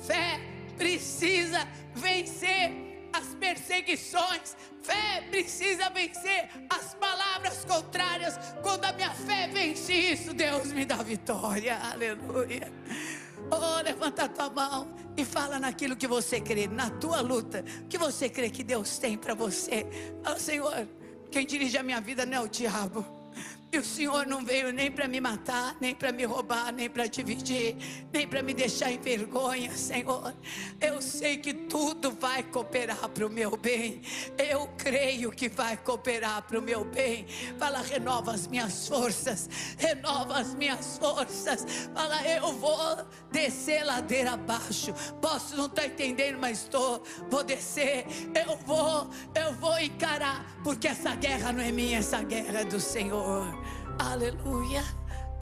Fé 0.02 0.40
precisa 0.78 1.68
vencer 1.94 3.10
as 3.12 3.34
perseguições. 3.34 4.56
Fé 4.82 5.22
precisa 5.28 5.90
vencer 5.90 6.48
as 6.70 6.94
palavras 6.94 7.66
contrárias. 7.66 8.38
Quando 8.62 8.86
a 8.86 8.94
minha 8.94 9.10
fé 9.10 9.46
vence 9.46 9.92
isso, 9.92 10.32
Deus 10.32 10.72
me 10.72 10.86
dá 10.86 10.96
vitória. 10.96 11.76
Aleluia. 11.76 12.72
Oh, 13.50 13.82
levanta 13.82 14.24
a 14.24 14.28
tua 14.28 14.48
mão 14.48 15.09
fala 15.24 15.58
naquilo 15.58 15.96
que 15.96 16.06
você 16.06 16.40
crê, 16.40 16.66
na 16.66 16.90
tua 16.90 17.20
luta, 17.20 17.64
que 17.88 17.98
você 17.98 18.28
crê 18.28 18.50
que 18.50 18.62
Deus 18.62 18.98
tem 18.98 19.16
para 19.16 19.34
você. 19.34 19.86
Oh, 20.30 20.38
Senhor, 20.38 20.88
quem 21.30 21.46
dirige 21.46 21.78
a 21.78 21.82
minha 21.82 22.00
vida 22.00 22.26
não 22.26 22.38
é 22.38 22.40
o 22.40 22.48
diabo. 22.48 23.19
E 23.72 23.78
o 23.78 23.84
Senhor 23.84 24.26
não 24.26 24.44
veio 24.44 24.72
nem 24.72 24.90
para 24.90 25.06
me 25.06 25.20
matar, 25.20 25.76
nem 25.80 25.94
para 25.94 26.10
me 26.10 26.24
roubar, 26.24 26.72
nem 26.72 26.90
para 26.90 27.06
dividir, 27.06 27.76
nem 28.12 28.26
para 28.26 28.42
me 28.42 28.52
deixar 28.52 28.90
em 28.90 28.98
vergonha, 28.98 29.70
Senhor. 29.76 30.34
Eu 30.80 31.00
sei 31.00 31.36
que 31.36 31.54
tudo 31.54 32.10
vai 32.10 32.42
cooperar 32.42 33.08
para 33.08 33.24
o 33.24 33.30
meu 33.30 33.56
bem. 33.56 34.02
Eu 34.36 34.68
creio 34.76 35.30
que 35.30 35.48
vai 35.48 35.76
cooperar 35.76 36.42
para 36.42 36.58
o 36.58 36.62
meu 36.62 36.84
bem. 36.84 37.26
Fala, 37.60 37.80
renova 37.80 38.32
as 38.32 38.48
minhas 38.48 38.88
forças, 38.88 39.48
renova 39.78 40.40
as 40.40 40.52
minhas 40.52 40.98
forças. 40.98 41.64
Fala, 41.94 42.26
eu 42.26 42.52
vou 42.54 43.06
descer 43.30 43.84
ladeira 43.84 44.32
abaixo. 44.32 44.92
Posso 45.22 45.56
não 45.56 45.66
estar 45.66 45.82
tá 45.82 45.86
entendendo, 45.86 46.40
mas 46.40 46.62
estou. 46.62 47.04
Vou 47.30 47.44
descer. 47.44 48.04
Eu 48.34 48.56
vou, 48.66 49.08
eu 49.32 49.54
vou 49.54 49.78
encarar, 49.78 50.58
porque 50.64 50.88
essa 50.88 51.14
guerra 51.14 51.52
não 51.52 51.62
é 51.62 51.70
minha, 51.70 51.98
essa 51.98 52.20
guerra 52.20 52.62
é 52.62 52.64
do 52.64 52.80
Senhor. 52.80 53.59
Aleluia. 54.00 54.82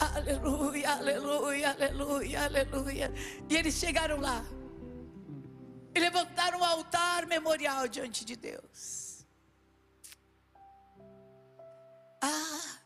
Aleluia, 0.01 0.91
aleluia, 0.91 1.69
aleluia, 1.71 2.43
aleluia. 2.43 3.13
E 3.49 3.55
eles 3.55 3.75
chegaram 3.75 4.19
lá. 4.19 4.43
E 5.95 5.99
levantaram 5.99 6.59
um 6.59 6.63
altar 6.65 7.25
memorial 7.25 7.87
diante 7.87 8.25
de 8.25 8.35
Deus. 8.35 9.25
Ah, 12.21 12.79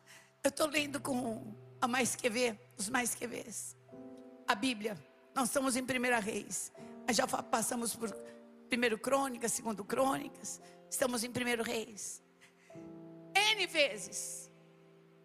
eu 0.44 0.50
estou 0.50 0.68
lendo 0.68 1.02
com 1.02 1.56
a 1.82 1.88
mais 1.88 2.16
que 2.16 2.30
ver, 2.30 2.60
os 2.78 2.88
mais 2.88 3.16
que 3.16 3.26
vês. 3.26 3.76
A 4.48 4.54
Bíblia. 4.54 4.96
Nós 5.34 5.48
estamos 5.48 5.76
em 5.76 5.84
Primeira 5.84 6.20
Reis. 6.20 6.72
Mas 7.08 7.16
já 7.16 7.26
passamos 7.26 7.96
por 7.96 8.12
Primeiro 8.70 9.00
Crônicas, 9.00 9.52
Segundo 9.54 9.84
Crônicas. 9.84 10.62
Estamos 10.88 11.24
em 11.24 11.32
Primeiro 11.32 11.64
Reis. 11.64 12.22
N 13.36 13.66
vezes 13.66 14.43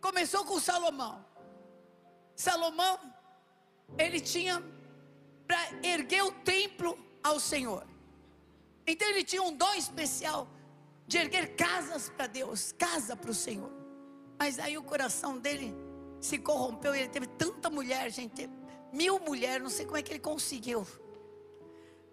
Começou 0.00 0.44
com 0.44 0.60
Salomão. 0.60 1.24
Salomão, 2.34 2.98
ele 3.96 4.20
tinha 4.20 4.62
para 5.46 5.58
erguer 5.82 6.22
o 6.22 6.32
templo 6.32 6.98
ao 7.22 7.40
Senhor. 7.40 7.86
Então 8.86 9.08
ele 9.08 9.24
tinha 9.24 9.42
um 9.42 9.56
dom 9.56 9.74
especial 9.74 10.48
de 11.06 11.18
erguer 11.18 11.56
casas 11.56 12.10
para 12.10 12.26
Deus, 12.26 12.72
casa 12.72 13.16
para 13.16 13.30
o 13.30 13.34
Senhor. 13.34 13.72
Mas 14.38 14.58
aí 14.58 14.78
o 14.78 14.82
coração 14.82 15.38
dele 15.38 15.74
se 16.20 16.38
corrompeu, 16.38 16.94
ele 16.94 17.08
teve 17.08 17.26
tanta 17.26 17.70
mulher, 17.70 18.10
gente, 18.10 18.48
mil 18.92 19.18
mulheres, 19.18 19.62
não 19.62 19.70
sei 19.70 19.84
como 19.84 19.96
é 19.96 20.02
que 20.02 20.12
ele 20.12 20.20
conseguiu. 20.20 20.86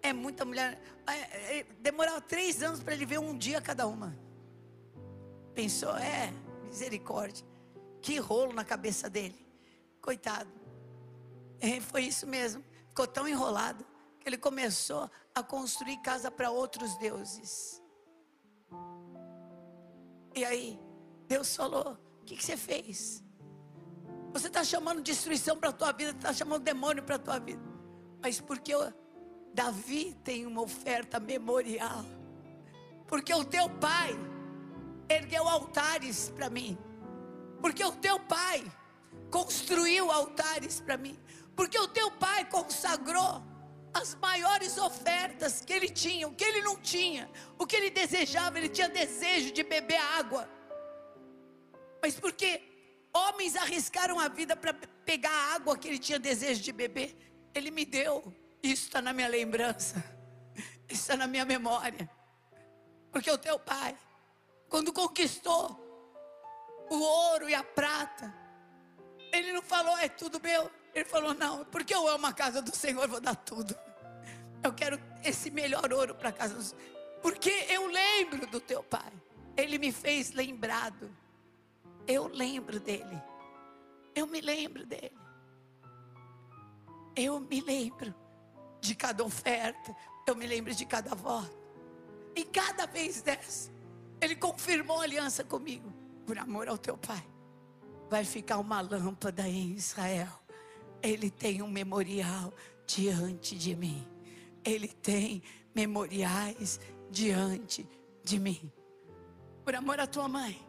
É 0.02 0.12
muita 0.12 0.44
mulher. 0.44 0.80
É, 1.06 1.58
é, 1.58 1.66
demorava 1.80 2.20
três 2.20 2.62
anos 2.62 2.82
para 2.82 2.94
ele 2.94 3.06
ver 3.06 3.18
um 3.18 3.36
dia 3.36 3.60
cada 3.60 3.86
uma. 3.86 4.16
Pensou, 5.54 5.96
é, 5.96 6.32
misericórdia. 6.64 7.44
Que 8.06 8.20
rolo 8.20 8.52
na 8.52 8.64
cabeça 8.64 9.10
dele. 9.10 9.34
Coitado. 10.00 10.48
É, 11.58 11.80
foi 11.80 12.04
isso 12.04 12.24
mesmo. 12.24 12.62
Ficou 12.88 13.04
tão 13.04 13.26
enrolado 13.26 13.84
que 14.20 14.28
ele 14.28 14.38
começou 14.38 15.10
a 15.34 15.42
construir 15.42 15.96
casa 16.02 16.30
para 16.30 16.48
outros 16.48 16.96
deuses. 16.98 17.82
E 20.36 20.44
aí, 20.44 20.78
Deus 21.26 21.56
falou: 21.56 21.98
O 22.22 22.24
que, 22.24 22.36
que 22.36 22.44
você 22.44 22.56
fez? 22.56 23.24
Você 24.32 24.46
está 24.46 24.62
chamando 24.62 25.02
destruição 25.02 25.56
para 25.58 25.70
a 25.70 25.72
tua 25.72 25.90
vida, 25.90 26.12
está 26.12 26.32
chamando 26.32 26.62
demônio 26.62 27.02
para 27.02 27.16
a 27.16 27.18
tua 27.18 27.40
vida. 27.40 27.62
Mas 28.22 28.40
porque 28.40 28.72
eu, 28.72 28.94
Davi 29.52 30.14
tem 30.22 30.46
uma 30.46 30.62
oferta 30.62 31.18
memorial. 31.18 32.04
Porque 33.08 33.34
o 33.34 33.44
teu 33.44 33.68
pai 33.68 34.12
ergueu 35.08 35.48
altares 35.48 36.30
para 36.30 36.48
mim. 36.48 36.78
Porque 37.66 37.84
o 37.84 37.90
teu 37.90 38.20
pai 38.20 38.64
construiu 39.28 40.08
altares 40.08 40.78
para 40.78 40.96
mim. 40.96 41.18
Porque 41.56 41.76
o 41.76 41.88
teu 41.88 42.12
pai 42.12 42.44
consagrou 42.44 43.42
as 43.92 44.14
maiores 44.14 44.78
ofertas 44.78 45.62
que 45.62 45.72
ele 45.72 45.88
tinha, 45.88 46.28
o 46.28 46.32
que 46.32 46.44
ele 46.44 46.60
não 46.60 46.76
tinha, 46.76 47.28
o 47.58 47.66
que 47.66 47.74
ele 47.74 47.90
desejava, 47.90 48.56
ele 48.56 48.68
tinha 48.68 48.88
desejo 48.88 49.52
de 49.52 49.64
beber 49.64 49.96
água. 49.96 50.48
Mas 52.00 52.14
porque 52.14 52.62
homens 53.12 53.56
arriscaram 53.56 54.20
a 54.20 54.28
vida 54.28 54.54
para 54.54 54.72
pegar 55.04 55.32
a 55.32 55.54
água 55.56 55.76
que 55.76 55.88
ele 55.88 55.98
tinha 55.98 56.20
desejo 56.20 56.62
de 56.62 56.70
beber, 56.70 57.16
ele 57.52 57.72
me 57.72 57.84
deu. 57.84 58.32
Isso 58.62 58.84
está 58.84 59.02
na 59.02 59.12
minha 59.12 59.26
lembrança. 59.26 60.04
está 60.88 61.16
na 61.16 61.26
minha 61.26 61.44
memória. 61.44 62.08
Porque 63.10 63.28
o 63.28 63.36
teu 63.36 63.58
pai, 63.58 63.98
quando 64.68 64.92
conquistou 64.92 65.84
o 66.90 67.00
ouro 67.00 67.48
e 67.48 67.54
a 67.54 67.62
prata, 67.62 68.32
ele 69.32 69.52
não 69.52 69.62
falou, 69.62 69.96
é 69.98 70.08
tudo 70.08 70.40
meu. 70.40 70.70
Ele 70.94 71.04
falou, 71.04 71.34
não, 71.34 71.64
porque 71.66 71.94
eu 71.94 72.08
amo 72.08 72.26
a 72.26 72.32
casa 72.32 72.62
do 72.62 72.74
Senhor, 72.74 73.06
vou 73.06 73.20
dar 73.20 73.36
tudo. 73.36 73.76
Eu 74.62 74.72
quero 74.72 75.00
esse 75.22 75.50
melhor 75.50 75.92
ouro 75.92 76.14
para 76.14 76.30
a 76.30 76.32
casa 76.32 76.54
do 76.54 76.62
Senhor. 76.62 76.82
Porque 77.20 77.50
eu 77.68 77.86
lembro 77.86 78.46
do 78.46 78.60
teu 78.60 78.82
pai. 78.82 79.12
Ele 79.56 79.78
me 79.78 79.92
fez 79.92 80.32
lembrado. 80.32 81.14
Eu 82.06 82.28
lembro 82.28 82.80
dele. 82.80 83.22
Eu 84.14 84.26
me 84.26 84.40
lembro 84.40 84.86
dele. 84.86 85.16
Eu 87.14 87.40
me 87.40 87.60
lembro 87.60 88.14
de 88.80 88.94
cada 88.94 89.24
oferta. 89.24 89.94
Eu 90.26 90.34
me 90.34 90.46
lembro 90.46 90.74
de 90.74 90.86
cada 90.86 91.14
voto. 91.14 91.56
E 92.34 92.44
cada 92.44 92.86
vez 92.86 93.22
dessa, 93.22 93.70
ele 94.20 94.36
confirmou 94.36 95.00
a 95.00 95.04
aliança 95.04 95.42
comigo. 95.42 95.92
Por 96.26 96.38
amor 96.38 96.68
ao 96.68 96.76
teu 96.76 96.98
pai. 96.98 97.24
Vai 98.10 98.24
ficar 98.24 98.58
uma 98.58 98.80
lâmpada 98.80 99.48
em 99.48 99.72
Israel. 99.72 100.32
Ele 101.02 101.30
tem 101.30 101.62
um 101.62 101.70
memorial 101.70 102.52
diante 102.86 103.56
de 103.56 103.74
mim. 103.76 104.06
Ele 104.64 104.88
tem 104.88 105.42
memoriais 105.74 106.80
diante 107.10 107.88
de 108.24 108.38
mim. 108.38 108.72
Por 109.64 109.74
amor 109.74 110.00
à 110.00 110.06
tua 110.06 110.28
mãe. 110.28 110.60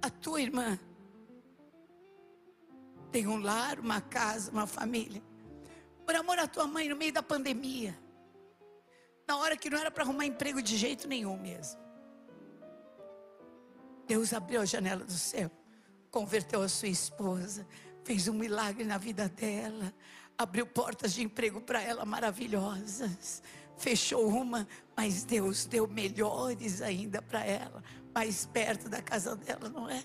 A 0.00 0.10
tua 0.10 0.40
irmã 0.40 0.78
tem 3.10 3.26
um 3.26 3.38
lar, 3.38 3.78
uma 3.78 4.00
casa, 4.00 4.50
uma 4.50 4.66
família. 4.66 5.22
Por 6.04 6.14
amor 6.14 6.38
à 6.38 6.46
tua 6.46 6.66
mãe, 6.66 6.88
no 6.88 6.96
meio 6.96 7.12
da 7.12 7.22
pandemia, 7.22 7.96
na 9.26 9.36
hora 9.38 9.56
que 9.56 9.70
não 9.70 9.78
era 9.78 9.90
para 9.90 10.04
arrumar 10.04 10.26
emprego 10.26 10.62
de 10.62 10.76
jeito 10.76 11.08
nenhum 11.08 11.36
mesmo. 11.36 11.80
Deus 14.06 14.32
abriu 14.32 14.60
a 14.60 14.64
janela 14.64 15.04
do 15.04 15.12
céu, 15.12 15.50
converteu 16.10 16.62
a 16.62 16.68
sua 16.68 16.88
esposa, 16.88 17.66
fez 18.04 18.28
um 18.28 18.34
milagre 18.34 18.84
na 18.84 18.98
vida 18.98 19.28
dela, 19.28 19.94
abriu 20.36 20.66
portas 20.66 21.14
de 21.14 21.22
emprego 21.22 21.60
para 21.60 21.80
ela 21.80 22.04
maravilhosas. 22.04 23.42
Fechou 23.76 24.28
uma, 24.28 24.68
mas 24.96 25.24
Deus 25.24 25.64
deu 25.64 25.88
melhores 25.88 26.80
ainda 26.80 27.20
para 27.20 27.44
ela, 27.44 27.82
mais 28.14 28.46
perto 28.46 28.88
da 28.88 29.02
casa 29.02 29.34
dela, 29.34 29.68
não 29.68 29.88
é? 29.88 30.04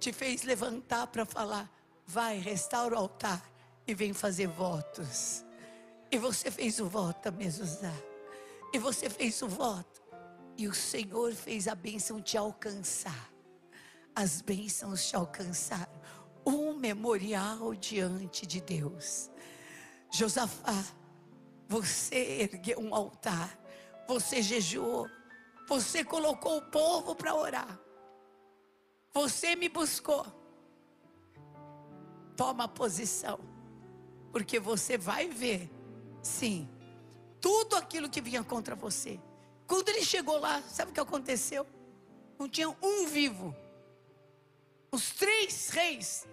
te 0.00 0.12
fez 0.12 0.42
levantar 0.42 1.06
para 1.08 1.24
falar: 1.24 1.70
vai, 2.06 2.38
restaura 2.38 2.96
o 2.96 2.98
altar 2.98 3.44
e 3.86 3.94
vem 3.94 4.12
fazer 4.12 4.48
votos. 4.48 5.44
E 6.10 6.18
você 6.18 6.50
fez 6.50 6.80
o 6.80 6.86
voto 6.86 7.28
a. 7.28 7.94
E 8.72 8.78
você 8.78 9.08
fez 9.08 9.40
o 9.42 9.48
voto. 9.48 10.02
E 10.56 10.66
o 10.66 10.74
Senhor 10.74 11.32
fez 11.32 11.68
a 11.68 11.74
bênção 11.74 12.20
te 12.20 12.36
alcançar. 12.36 13.30
As 14.14 14.42
bênçãos 14.42 15.06
te 15.06 15.16
alcançaram. 15.16 16.00
Um 16.44 16.74
memorial 16.74 17.74
diante 17.74 18.46
de 18.46 18.60
Deus. 18.60 19.30
Josafá, 20.10 20.84
você 21.68 22.40
ergueu 22.42 22.80
um 22.80 22.94
altar. 22.94 23.58
Você 24.08 24.42
jejuou. 24.42 25.08
Você 25.68 26.02
colocou 26.02 26.58
o 26.58 26.70
povo 26.70 27.14
para 27.14 27.34
orar. 27.34 27.78
Você 29.12 29.54
me 29.54 29.68
buscou. 29.68 30.26
Toma 32.36 32.66
posição. 32.66 33.38
Porque 34.32 34.58
você 34.58 34.98
vai 34.98 35.28
ver, 35.28 35.70
sim, 36.22 36.68
tudo 37.40 37.76
aquilo 37.76 38.08
que 38.08 38.20
vinha 38.20 38.42
contra 38.42 38.74
você. 38.74 39.20
Quando 39.66 39.88
ele 39.88 40.04
chegou 40.04 40.38
lá, 40.38 40.62
sabe 40.62 40.90
o 40.90 40.94
que 40.94 41.00
aconteceu? 41.00 41.66
Não 42.38 42.48
tinha 42.48 42.68
um 42.82 43.06
vivo. 43.06 43.54
Os 44.90 45.10
três 45.10 45.70
reis, 45.70 46.26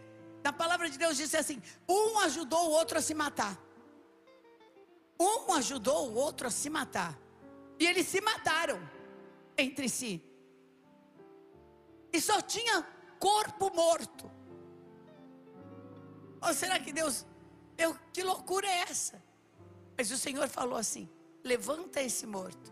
na 0.43 0.52
palavra 0.52 0.89
de 0.89 0.97
Deus, 0.97 1.17
disse 1.17 1.38
assim: 1.38 1.62
um 1.88 2.19
ajudou 2.19 2.67
o 2.67 2.71
outro 2.71 2.97
a 2.97 3.02
se 3.02 3.13
matar. 3.13 3.58
Um 5.19 5.54
ajudou 5.54 6.10
o 6.10 6.15
outro 6.15 6.47
a 6.47 6.52
se 6.52 6.69
matar. 6.69 7.17
E 7.80 7.86
eles 7.86 8.08
se 8.08 8.21
mataram 8.21 8.80
entre 9.58 9.88
si 9.88 10.23
e 12.12 12.21
só 12.21 12.41
tinha 12.41 12.86
corpo 13.19 13.73
morto. 13.73 14.30
Ou 16.41 16.54
será 16.54 16.80
que 16.80 16.91
Deus, 16.91 17.26
eu, 17.78 17.95
que 18.13 18.23
loucura 18.23 18.67
é 18.67 18.80
essa? 18.82 19.21
Mas 19.98 20.12
o 20.12 20.18
Senhor 20.18 20.48
falou 20.48 20.78
assim: 20.78 21.10
levanta 21.44 22.02
esse 22.02 22.26
morto, 22.28 22.72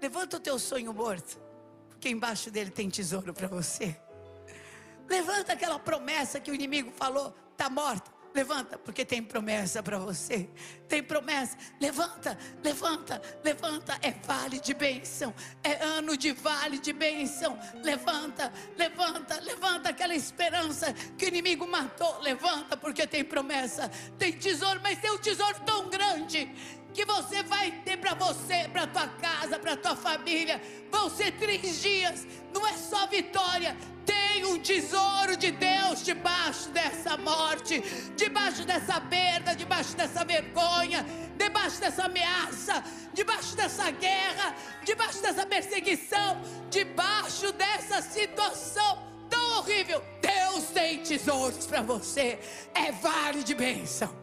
levanta 0.00 0.36
o 0.36 0.40
teu 0.40 0.58
sonho 0.58 0.92
morto, 0.92 1.40
porque 1.88 2.08
embaixo 2.08 2.50
dele 2.50 2.70
tem 2.70 2.90
tesouro 2.90 3.32
para 3.32 3.48
você. 3.48 3.98
Levanta 5.08 5.52
aquela 5.52 5.78
promessa 5.78 6.40
que 6.40 6.50
o 6.50 6.54
inimigo 6.54 6.90
falou, 6.92 7.34
está 7.50 7.68
morta. 7.68 8.10
Levanta, 8.34 8.78
porque 8.78 9.04
tem 9.04 9.22
promessa 9.22 9.82
para 9.82 9.98
você. 9.98 10.48
Tem 10.88 11.02
promessa. 11.02 11.56
Levanta, 11.80 12.38
levanta, 12.62 13.20
levanta. 13.44 13.98
É 14.00 14.12
vale 14.12 14.58
de 14.58 14.72
bênção. 14.72 15.34
É 15.62 15.82
ano 15.84 16.16
de 16.16 16.32
vale 16.32 16.78
de 16.78 16.92
bênção. 16.92 17.58
Levanta, 17.82 18.52
levanta, 18.76 19.38
levanta 19.40 19.88
aquela 19.90 20.14
esperança 20.14 20.92
que 21.18 21.26
o 21.26 21.28
inimigo 21.28 21.66
matou. 21.66 22.20
Levanta, 22.20 22.76
porque 22.76 23.06
tem 23.06 23.22
promessa. 23.22 23.90
Tem 24.18 24.32
tesouro, 24.32 24.80
mas 24.82 24.98
tem 24.98 25.10
um 25.10 25.18
tesouro 25.18 25.60
tão 25.60 25.90
grande 25.90 26.50
que 26.92 27.04
você 27.04 27.42
vai 27.42 27.70
ter 27.84 27.96
para 27.96 28.14
você, 28.14 28.68
para 28.72 28.86
tua 28.86 29.08
casa, 29.08 29.58
para 29.58 29.76
tua 29.76 29.96
família. 29.96 30.60
Vão 30.90 31.08
ser 31.08 31.32
três 31.32 31.80
dias. 31.80 32.26
Não 32.52 32.66
é 32.66 32.74
só 32.74 33.06
vitória, 33.06 33.76
tem 34.04 34.44
um 34.44 34.58
tesouro 34.58 35.36
de 35.36 35.50
Deus 35.50 36.04
debaixo 36.04 36.68
dessa 36.70 37.16
morte, 37.16 37.80
debaixo 38.16 38.64
dessa 38.64 39.00
perda, 39.00 39.54
debaixo 39.54 39.96
dessa 39.96 40.24
vergonha, 40.24 41.06
debaixo 41.36 41.80
dessa 41.80 42.04
ameaça, 42.04 42.84
debaixo 43.12 43.56
dessa 43.56 43.90
guerra, 43.90 44.54
debaixo 44.84 45.22
dessa 45.22 45.46
perseguição, 45.46 46.40
debaixo 46.70 47.52
dessa 47.52 48.02
situação 48.02 49.10
tão 49.30 49.58
horrível. 49.58 50.02
Deus 50.20 50.64
tem 50.66 51.02
tesouros 51.02 51.66
para 51.66 51.82
você. 51.82 52.38
É 52.74 52.92
vale 52.92 53.42
de 53.42 53.54
bênção. 53.54 54.21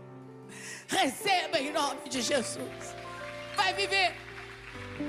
Receba 0.89 1.60
em 1.60 1.71
nome 1.71 2.10
de 2.10 2.21
Jesus. 2.21 2.95
Vai 3.56 3.73
viver 3.73 4.15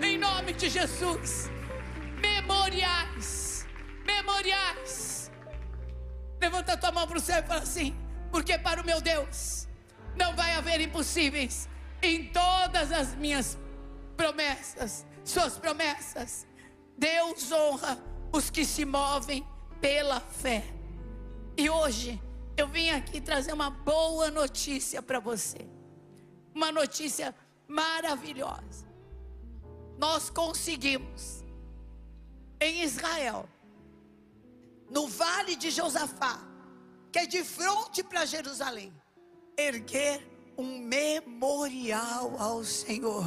em 0.02 0.18
nome 0.18 0.52
de 0.52 0.68
Jesus. 0.68 1.50
Memoriais 2.20 3.50
memoriais. 4.40 5.30
Levanta 6.40 6.76
tua 6.76 6.92
mão 6.92 7.06
para 7.06 7.18
o 7.18 7.20
céu 7.20 7.40
e 7.40 7.42
fala 7.42 7.62
assim: 7.62 7.94
porque 8.30 8.58
para 8.58 8.80
o 8.80 8.84
meu 8.84 9.00
Deus 9.00 9.68
não 10.16 10.34
vai 10.34 10.52
haver 10.52 10.80
impossíveis 10.80 11.68
em 12.02 12.26
todas 12.28 12.92
as 12.92 13.14
minhas 13.14 13.58
promessas, 14.16 15.06
suas 15.24 15.58
promessas. 15.58 16.46
Deus 16.96 17.50
honra 17.52 17.98
os 18.32 18.50
que 18.50 18.64
se 18.64 18.84
movem 18.84 19.46
pela 19.80 20.20
fé. 20.20 20.64
E 21.56 21.68
hoje 21.68 22.20
eu 22.60 22.68
vim 22.68 22.90
aqui 22.90 23.20
trazer 23.20 23.52
uma 23.54 23.70
boa 23.70 24.30
notícia 24.30 25.00
para 25.00 25.18
você. 25.18 25.66
Uma 26.54 26.70
notícia 26.70 27.34
maravilhosa. 27.66 28.86
Nós 29.96 30.28
conseguimos 30.28 31.42
em 32.60 32.82
Israel 32.82 33.48
no 34.90 35.08
vale 35.08 35.56
de 35.56 35.70
Josafá, 35.70 36.46
que 37.10 37.20
é 37.20 37.26
de 37.26 37.42
frente 37.42 38.02
para 38.02 38.26
Jerusalém, 38.26 38.92
erguer 39.56 40.20
um 40.58 40.80
memorial 40.80 42.36
ao 42.38 42.62
Senhor. 42.62 43.24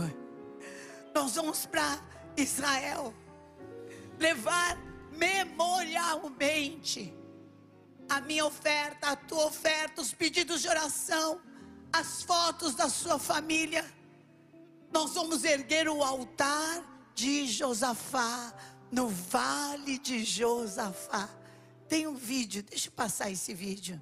Nós 1.16 1.34
vamos 1.36 1.66
para 1.66 2.00
Israel 2.38 3.12
levar 4.20 4.78
memorialmente 5.12 7.23
a 8.14 8.22
minha 8.22 8.46
oferta, 8.46 9.08
a 9.08 9.16
tua 9.16 9.46
oferta, 9.48 10.00
os 10.00 10.14
pedidos 10.14 10.62
de 10.62 10.70
oração, 10.70 11.42
as 11.92 12.22
fotos 12.22 12.76
da 12.76 12.88
sua 12.88 13.18
família. 13.18 13.84
Nós 14.92 15.16
vamos 15.16 15.44
erguer 15.44 15.90
o 15.90 16.04
altar 16.04 16.84
de 17.16 17.48
Josafá, 17.48 18.54
no 18.92 19.10
vale 19.10 19.98
de 19.98 20.24
Josafá. 20.24 21.28
Tem 21.88 22.06
um 22.06 22.14
vídeo, 22.14 22.62
deixa 22.62 22.90
eu 22.90 22.92
passar 22.92 23.32
esse 23.32 23.52
vídeo. 23.52 24.00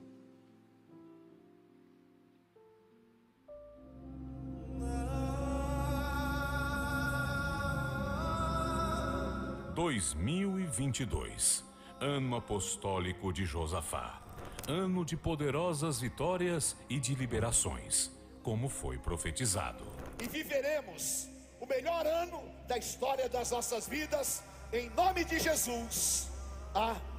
Dois 9.73 10.13
mil 10.13 10.59
e 10.59 10.65
vinte 10.65 10.99
e 10.99 11.05
dois, 11.05 11.63
ano 12.01 12.35
apostólico 12.35 13.31
de 13.31 13.45
Josafá. 13.45 14.19
ano 14.67 15.03
de 15.03 15.17
poderosas 15.17 15.99
vitórias 15.99 16.75
e 16.87 16.99
de 16.99 17.15
liberações, 17.15 18.11
como 18.43 18.69
foi 18.69 18.97
profetizado. 18.97 19.83
E 20.21 20.27
viveremos 20.27 21.27
o 21.59 21.65
melhor 21.65 22.05
ano 22.05 22.43
da 22.67 22.77
história 22.77 23.27
das 23.27 23.49
nossas 23.49 23.87
vidas, 23.87 24.43
em 24.71 24.89
nome 24.91 25.25
de 25.25 25.39
Jesus. 25.39 26.29
Amém. 26.75 27.10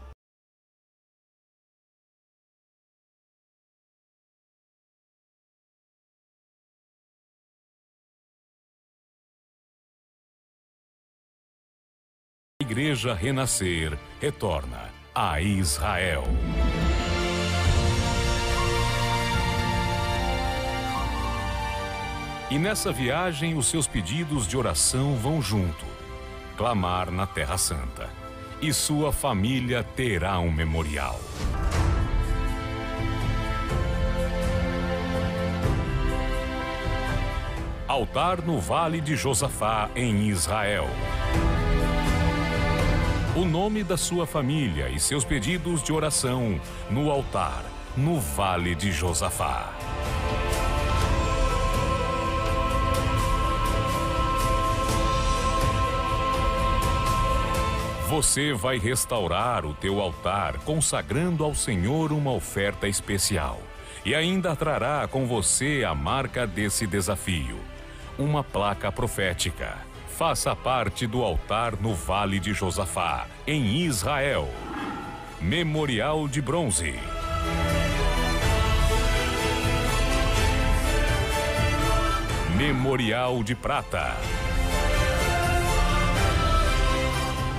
Igreja 12.73 13.13
Renascer 13.13 13.99
retorna 14.19 14.89
a 15.15 15.39
Israel. 15.43 16.25
E 22.51 22.59
nessa 22.59 22.91
viagem, 22.91 23.59
os 23.59 23.67
seus 23.67 23.87
pedidos 23.87 24.49
de 24.49 24.57
oração 24.57 25.17
vão 25.17 25.43
junto. 25.43 25.85
Clamar 26.57 27.11
na 27.11 27.27
Terra 27.27 27.59
Santa. 27.59 28.09
E 28.63 28.73
sua 28.73 29.13
família 29.13 29.85
terá 29.85 30.39
um 30.39 30.51
memorial. 30.51 31.21
Altar 37.87 38.41
no 38.41 38.59
Vale 38.59 39.03
de 39.03 39.15
Josafá, 39.15 39.91
em 39.95 40.27
Israel 40.31 40.89
o 43.35 43.47
nome 43.47 43.83
da 43.83 43.97
sua 43.97 44.27
família 44.27 44.91
e 44.91 45.01
seus 45.01 45.25
pedidos 45.25 45.83
de 45.83 45.91
oração 45.91 46.61
no 46.91 47.11
altar, 47.11 47.65
no 47.97 48.21
Vale 48.21 48.75
de 48.75 48.93
Josafá. 48.93 49.73
Você 58.07 58.53
vai 58.53 58.79
restaurar 58.79 59.65
o 59.65 59.73
teu 59.73 59.99
altar, 59.99 60.59
consagrando 60.59 61.43
ao 61.43 61.55
Senhor 61.55 62.13
uma 62.13 62.33
oferta 62.33 62.87
especial. 62.87 63.59
E 64.05 64.15
ainda 64.15 64.55
trará 64.55 65.09
com 65.09 65.27
você 65.27 65.85
a 65.89 65.95
marca 65.95 66.47
desse 66.47 66.87
desafio: 66.87 67.59
uma 68.19 68.45
placa 68.45 68.93
profética 68.93 69.91
Faça 70.17 70.55
parte 70.55 71.07
do 71.07 71.23
altar 71.23 71.75
no 71.81 71.95
Vale 71.95 72.39
de 72.39 72.53
Josafá, 72.53 73.27
em 73.47 73.79
Israel. 73.79 74.49
Memorial 75.41 76.29
de 76.29 76.43
Bronze. 76.43 76.95
Memorial 82.57 83.43
de 83.43 83.55
Prata. 83.55 84.15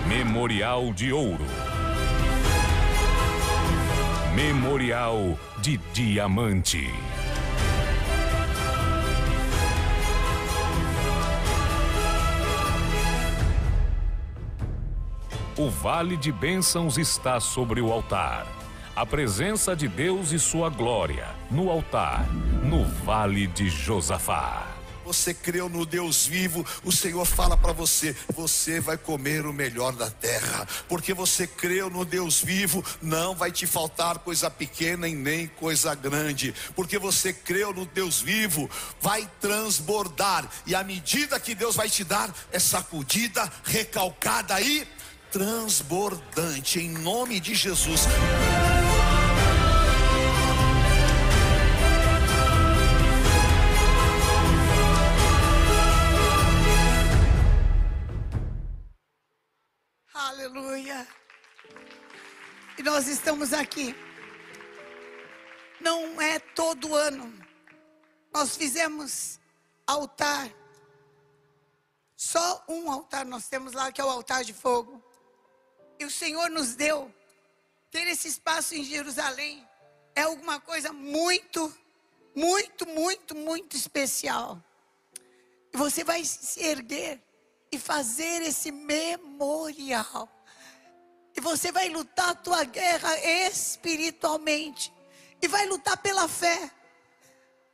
Memorial 0.07 0.93
de 0.93 1.11
Ouro. 1.11 1.45
Memorial 4.35 5.37
de 5.59 5.77
Diamante. 5.91 7.12
O 15.55 15.69
vale 15.69 16.17
de 16.17 16.31
bênçãos 16.31 16.97
está 16.97 17.39
sobre 17.39 17.79
o 17.79 17.91
altar. 17.91 18.47
A 18.95 19.05
presença 19.05 19.75
de 19.75 19.87
Deus 19.87 20.31
e 20.31 20.39
sua 20.39 20.67
glória 20.67 21.27
no 21.51 21.69
altar, 21.69 22.27
no 22.63 22.83
vale 23.05 23.45
de 23.45 23.69
Josafá. 23.69 24.65
Você 25.05 25.31
creu 25.31 25.69
no 25.69 25.85
Deus 25.85 26.25
vivo, 26.25 26.65
o 26.83 26.91
Senhor 26.91 27.23
fala 27.23 27.55
para 27.55 27.71
você: 27.71 28.15
você 28.33 28.79
vai 28.79 28.97
comer 28.97 29.45
o 29.45 29.53
melhor 29.53 29.93
da 29.93 30.09
terra, 30.09 30.67
porque 30.89 31.13
você 31.13 31.45
creu 31.45 31.87
no 31.87 32.03
Deus 32.03 32.41
vivo, 32.41 32.83
não 32.99 33.35
vai 33.35 33.51
te 33.51 33.67
faltar 33.67 34.17
coisa 34.19 34.49
pequena 34.49 35.07
e 35.07 35.13
nem 35.13 35.45
coisa 35.45 35.93
grande, 35.93 36.51
porque 36.75 36.97
você 36.97 37.31
creu 37.31 37.71
no 37.71 37.85
Deus 37.85 38.21
vivo, 38.21 38.67
vai 38.99 39.29
transbordar, 39.39 40.49
e 40.65 40.73
a 40.73 40.83
medida 40.83 41.39
que 41.39 41.53
Deus 41.53 41.75
vai 41.75 41.89
te 41.91 42.03
dar 42.03 42.33
é 42.51 42.57
sacudida, 42.57 43.51
recalcada 43.65 44.59
e 44.59 44.87
transbordante, 45.33 46.79
em 46.79 46.89
nome 46.91 47.39
de 47.39 47.55
Jesus. 47.55 48.01
Aleluia. 60.13 61.07
E 62.77 62.83
nós 62.83 63.07
estamos 63.07 63.53
aqui. 63.53 63.95
Não 65.81 66.21
é 66.21 66.37
todo 66.37 66.93
ano. 66.93 67.33
Nós 68.31 68.55
fizemos 68.55 69.39
altar. 69.87 70.47
Só 72.15 72.63
um 72.69 72.91
altar 72.91 73.25
nós 73.25 73.47
temos 73.47 73.73
lá, 73.73 73.91
que 73.91 73.99
é 73.99 74.05
o 74.05 74.09
altar 74.09 74.43
de 74.43 74.53
fogo 74.53 75.02
que 75.97 76.05
o 76.05 76.11
Senhor 76.11 76.49
nos 76.49 76.75
deu, 76.75 77.13
ter 77.91 78.07
esse 78.07 78.27
espaço 78.27 78.75
em 78.75 78.83
Jerusalém, 78.83 79.67
é 80.15 80.23
alguma 80.23 80.59
coisa 80.59 80.91
muito, 80.91 81.75
muito, 82.35 82.87
muito, 82.87 83.35
muito 83.35 83.75
especial. 83.75 84.61
E 85.73 85.77
você 85.77 86.03
vai 86.03 86.23
se 86.23 86.63
erguer 86.63 87.21
e 87.71 87.79
fazer 87.79 88.41
esse 88.43 88.71
memorial. 88.71 90.29
E 91.35 91.41
você 91.41 91.71
vai 91.71 91.89
lutar 91.89 92.29
a 92.29 92.35
tua 92.35 92.63
guerra 92.63 93.17
espiritualmente. 93.47 94.93
E 95.41 95.47
vai 95.47 95.65
lutar 95.65 95.97
pela 95.97 96.27
fé. 96.27 96.71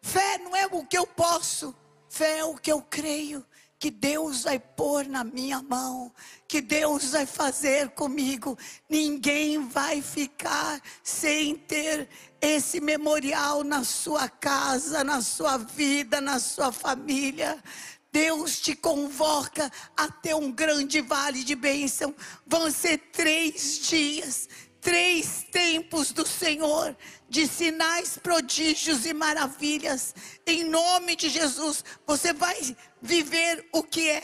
Fé 0.02 0.38
não 0.38 0.56
é 0.56 0.66
o 0.68 0.86
que 0.86 0.98
eu 0.98 1.06
posso, 1.06 1.76
fé 2.10 2.38
é 2.38 2.44
o 2.46 2.56
que 2.56 2.72
eu 2.72 2.82
creio 2.82 3.46
que 3.80 3.90
Deus 3.90 4.44
vai 4.44 4.60
pôr 4.60 5.08
na 5.08 5.24
minha 5.24 5.62
mão, 5.62 6.12
que 6.48 6.60
Deus 6.60 7.12
vai 7.12 7.26
fazer 7.26 7.90
comigo. 7.92 8.58
Ninguém 8.90 9.66
vai 9.70 10.02
ficar 10.02 10.82
sem 11.02 11.56
ter 11.56 12.10
esse 12.42 12.82
memorial 12.82 13.64
na 13.64 13.86
sua 13.86 14.28
casa, 14.28 15.02
na 15.04 15.22
sua 15.22 15.58
vida, 15.58 16.20
na 16.20 16.40
sua 16.40 16.74
família. 16.74 17.64
Deus 18.12 18.60
te 18.60 18.76
convoca 18.76 19.72
a 19.96 20.12
ter 20.12 20.36
um 20.36 20.52
grande 20.52 21.00
vale 21.00 21.44
de 21.44 21.56
bênção. 21.56 22.14
Vão 22.46 22.70
ser 22.70 22.98
três 23.14 23.80
dias, 23.88 24.50
três 24.82 25.44
tempos 25.52 26.12
do 26.12 26.26
Senhor 26.26 26.96
de 27.28 27.48
sinais, 27.48 28.18
prodígios 28.18 29.06
e 29.06 29.14
maravilhas. 29.14 30.16
Em 30.46 30.64
nome 30.64 31.16
de 31.16 31.30
Jesus, 31.30 31.84
você 32.06 32.34
vai 32.34 32.76
viver 33.02 33.68
o 33.72 33.84
que 33.84 34.10
é 34.10 34.24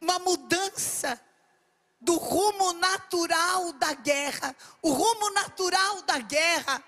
uma 0.00 0.18
mudança 0.18 1.20
do 2.00 2.16
rumo 2.16 2.72
natural 2.74 3.72
da 3.74 3.94
guerra. 3.94 4.56
O 4.82 4.90
rumo 4.90 5.30
natural 5.30 6.02
da 6.02 6.18
guerra 6.18 6.82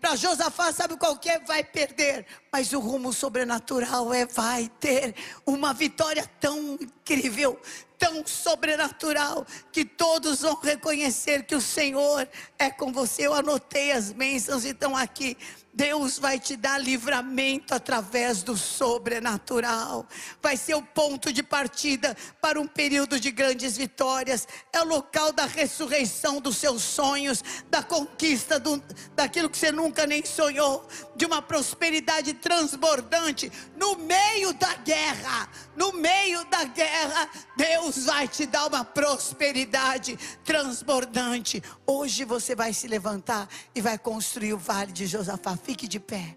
para 0.00 0.16
Josafá, 0.16 0.72
sabe 0.72 0.96
qual 0.96 1.16
que 1.16 1.28
é? 1.28 1.38
Vai 1.40 1.64
perder. 1.64 2.26
Mas 2.52 2.72
o 2.72 2.80
rumo 2.80 3.12
sobrenatural 3.12 4.12
é 4.12 4.26
vai 4.26 4.68
ter 4.80 5.14
uma 5.44 5.72
vitória 5.72 6.28
tão 6.40 6.74
incrível, 6.74 7.60
tão 7.98 8.26
sobrenatural, 8.26 9.46
que 9.72 9.84
todos 9.84 10.40
vão 10.40 10.58
reconhecer 10.60 11.44
que 11.44 11.54
o 11.54 11.60
Senhor 11.60 12.28
é 12.58 12.70
com 12.70 12.92
você. 12.92 13.26
Eu 13.26 13.34
anotei 13.34 13.92
as 13.92 14.12
bênçãos 14.12 14.64
e 14.64 14.70
estão 14.70 14.96
aqui. 14.96 15.36
Deus 15.76 16.18
vai 16.18 16.40
te 16.40 16.56
dar 16.56 16.78
livramento 16.78 17.74
através 17.74 18.42
do 18.42 18.56
sobrenatural. 18.56 20.06
Vai 20.40 20.56
ser 20.56 20.74
o 20.74 20.80
ponto 20.80 21.30
de 21.30 21.42
partida 21.42 22.16
para 22.40 22.58
um 22.58 22.66
período 22.66 23.20
de 23.20 23.30
grandes 23.30 23.76
vitórias. 23.76 24.48
É 24.72 24.80
o 24.80 24.86
local 24.86 25.32
da 25.32 25.44
ressurreição 25.44 26.40
dos 26.40 26.56
seus 26.56 26.80
sonhos, 26.80 27.44
da 27.68 27.82
conquista 27.82 28.58
do, 28.58 28.82
daquilo 29.14 29.50
que 29.50 29.58
você 29.58 29.70
nunca 29.70 30.06
nem 30.06 30.24
sonhou, 30.24 30.88
de 31.14 31.26
uma 31.26 31.42
prosperidade 31.42 32.32
transbordante 32.32 33.52
no 33.76 33.96
meio 33.96 34.54
da 34.54 34.72
guerra. 34.76 35.46
No 35.76 35.92
meio 35.92 36.42
da 36.46 36.64
guerra, 36.64 37.28
Deus 37.54 38.06
vai 38.06 38.26
te 38.26 38.46
dar 38.46 38.66
uma 38.66 38.82
prosperidade 38.82 40.18
transbordante. 40.42 41.62
Hoje 41.86 42.24
você 42.24 42.45
vai 42.54 42.72
se 42.72 42.86
levantar 42.86 43.48
e 43.74 43.80
vai 43.80 43.98
construir 43.98 44.52
o 44.52 44.58
vale 44.58 44.92
de 44.92 45.06
Josafá 45.06 45.56
Fique 45.56 45.88
de 45.88 45.98
pé. 45.98 46.36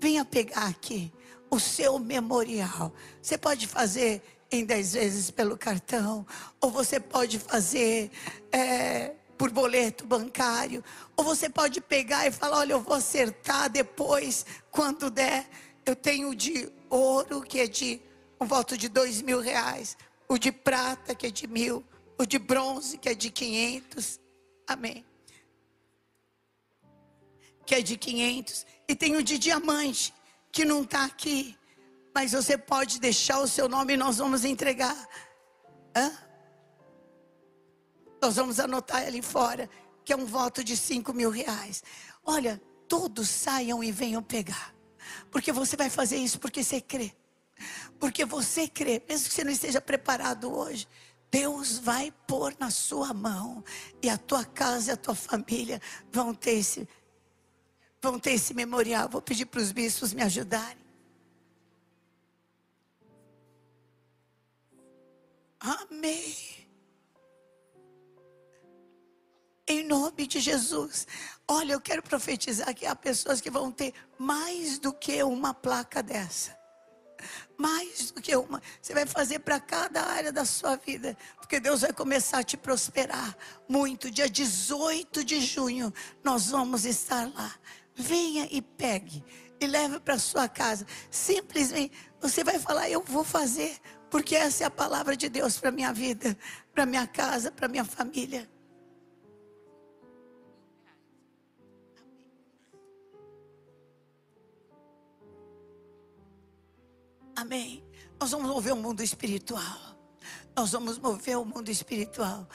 Venha 0.00 0.24
pegar 0.24 0.66
aqui 0.66 1.12
o 1.50 1.58
seu 1.58 1.98
memorial. 1.98 2.92
Você 3.20 3.38
pode 3.38 3.66
fazer 3.66 4.22
em 4.50 4.64
dez 4.64 4.92
vezes 4.92 5.30
pelo 5.30 5.56
cartão, 5.56 6.26
ou 6.60 6.70
você 6.70 7.00
pode 7.00 7.38
fazer 7.38 8.10
é, 8.52 9.14
por 9.36 9.50
boleto 9.50 10.06
bancário. 10.06 10.82
Ou 11.16 11.24
você 11.24 11.48
pode 11.48 11.80
pegar 11.80 12.26
e 12.26 12.32
falar: 12.32 12.58
olha, 12.58 12.72
eu 12.72 12.80
vou 12.80 12.94
acertar 12.94 13.70
depois, 13.70 14.44
quando 14.70 15.10
der. 15.10 15.48
Eu 15.84 15.94
tenho 15.94 16.34
de 16.34 16.68
ouro, 16.90 17.42
que 17.42 17.60
é 17.60 17.66
de 17.68 18.00
um 18.40 18.46
voto 18.46 18.76
de 18.76 18.88
dois 18.88 19.22
mil 19.22 19.40
reais. 19.40 19.96
O 20.28 20.36
de 20.36 20.50
prata, 20.50 21.14
que 21.14 21.26
é 21.26 21.30
de 21.30 21.46
mil. 21.46 21.84
O 22.18 22.26
de 22.26 22.38
bronze, 22.38 22.98
que 22.98 23.08
é 23.08 23.14
de 23.14 23.30
quinhentos. 23.30 24.18
Amém. 24.66 25.05
Que 27.66 27.74
é 27.74 27.82
de 27.82 27.96
quinhentos. 27.96 28.64
E 28.88 28.94
tem 28.94 29.16
o 29.16 29.22
de 29.22 29.38
diamante, 29.38 30.14
que 30.52 30.64
não 30.64 30.82
está 30.82 31.04
aqui. 31.04 31.56
Mas 32.14 32.32
você 32.32 32.56
pode 32.56 32.98
deixar 32.98 33.40
o 33.40 33.48
seu 33.48 33.68
nome 33.68 33.94
e 33.94 33.96
nós 33.96 34.18
vamos 34.18 34.44
entregar. 34.44 34.96
Hã? 35.94 36.12
Nós 38.22 38.36
vamos 38.36 38.58
anotar 38.58 39.02
ali 39.02 39.20
fora, 39.20 39.68
que 40.04 40.12
é 40.12 40.16
um 40.16 40.24
voto 40.24 40.64
de 40.64 40.76
5 40.76 41.12
mil 41.12 41.30
reais. 41.30 41.82
Olha, 42.24 42.60
todos 42.88 43.28
saiam 43.28 43.84
e 43.84 43.92
venham 43.92 44.22
pegar. 44.22 44.74
Porque 45.30 45.52
você 45.52 45.76
vai 45.76 45.90
fazer 45.90 46.16
isso 46.16 46.38
porque 46.38 46.64
você 46.64 46.80
crê. 46.80 47.12
Porque 47.98 48.24
você 48.24 48.68
crê, 48.68 49.02
mesmo 49.08 49.28
que 49.28 49.34
você 49.34 49.44
não 49.44 49.50
esteja 49.50 49.80
preparado 49.80 50.52
hoje, 50.52 50.86
Deus 51.30 51.78
vai 51.78 52.12
pôr 52.26 52.54
na 52.58 52.70
sua 52.70 53.12
mão 53.12 53.64
e 54.02 54.08
a 54.08 54.16
tua 54.16 54.44
casa 54.44 54.90
e 54.90 54.94
a 54.94 54.96
tua 54.96 55.14
família 55.14 55.80
vão 56.12 56.34
ter 56.34 56.52
esse 56.52 56.88
vão 58.00 58.18
ter 58.18 58.32
esse 58.32 58.54
memorial. 58.54 59.08
Vou 59.08 59.22
pedir 59.22 59.46
para 59.46 59.60
os 59.60 59.72
bispos 59.72 60.12
me 60.12 60.22
ajudarem. 60.22 60.86
Amém. 65.60 66.36
Em 69.68 69.82
nome 69.82 70.26
de 70.28 70.38
Jesus. 70.38 71.08
Olha, 71.48 71.72
eu 71.72 71.80
quero 71.80 72.02
profetizar 72.02 72.72
que 72.72 72.86
há 72.86 72.94
pessoas 72.94 73.40
que 73.40 73.50
vão 73.50 73.72
ter 73.72 73.92
mais 74.16 74.78
do 74.78 74.92
que 74.92 75.20
uma 75.24 75.52
placa 75.52 76.02
dessa. 76.02 76.56
Mais 77.58 78.12
do 78.12 78.22
que 78.22 78.36
uma. 78.36 78.62
Você 78.80 78.94
vai 78.94 79.06
fazer 79.06 79.40
para 79.40 79.58
cada 79.58 80.02
área 80.04 80.30
da 80.30 80.44
sua 80.44 80.76
vida. 80.76 81.16
Porque 81.36 81.58
Deus 81.58 81.80
vai 81.80 81.92
começar 81.92 82.38
a 82.38 82.44
te 82.44 82.56
prosperar 82.56 83.36
muito. 83.68 84.08
Dia 84.08 84.28
18 84.28 85.24
de 85.24 85.40
junho, 85.40 85.92
nós 86.22 86.50
vamos 86.50 86.84
estar 86.84 87.28
lá. 87.34 87.52
Venha 87.96 88.46
e 88.50 88.60
pegue. 88.60 89.24
E 89.58 89.66
leve 89.66 89.98
para 89.98 90.18
sua 90.18 90.48
casa. 90.48 90.86
Simplesmente, 91.10 91.92
você 92.20 92.44
vai 92.44 92.58
falar: 92.58 92.90
Eu 92.90 93.02
vou 93.02 93.24
fazer. 93.24 93.76
Porque 94.10 94.36
essa 94.36 94.64
é 94.64 94.66
a 94.66 94.70
palavra 94.70 95.16
de 95.16 95.28
Deus 95.28 95.58
para 95.58 95.72
minha 95.72 95.92
vida, 95.92 96.36
para 96.72 96.86
minha 96.86 97.06
casa, 97.06 97.50
para 97.50 97.66
minha 97.66 97.84
família. 97.84 98.48
Amém. 107.34 107.84
Nós 108.18 108.30
vamos 108.30 108.48
mover 108.48 108.72
o 108.72 108.76
mundo 108.76 109.02
espiritual. 109.02 109.96
Nós 110.56 110.72
vamos 110.72 110.98
mover 110.98 111.36
o 111.36 111.44
mundo 111.44 111.68
espiritual. 111.68 112.48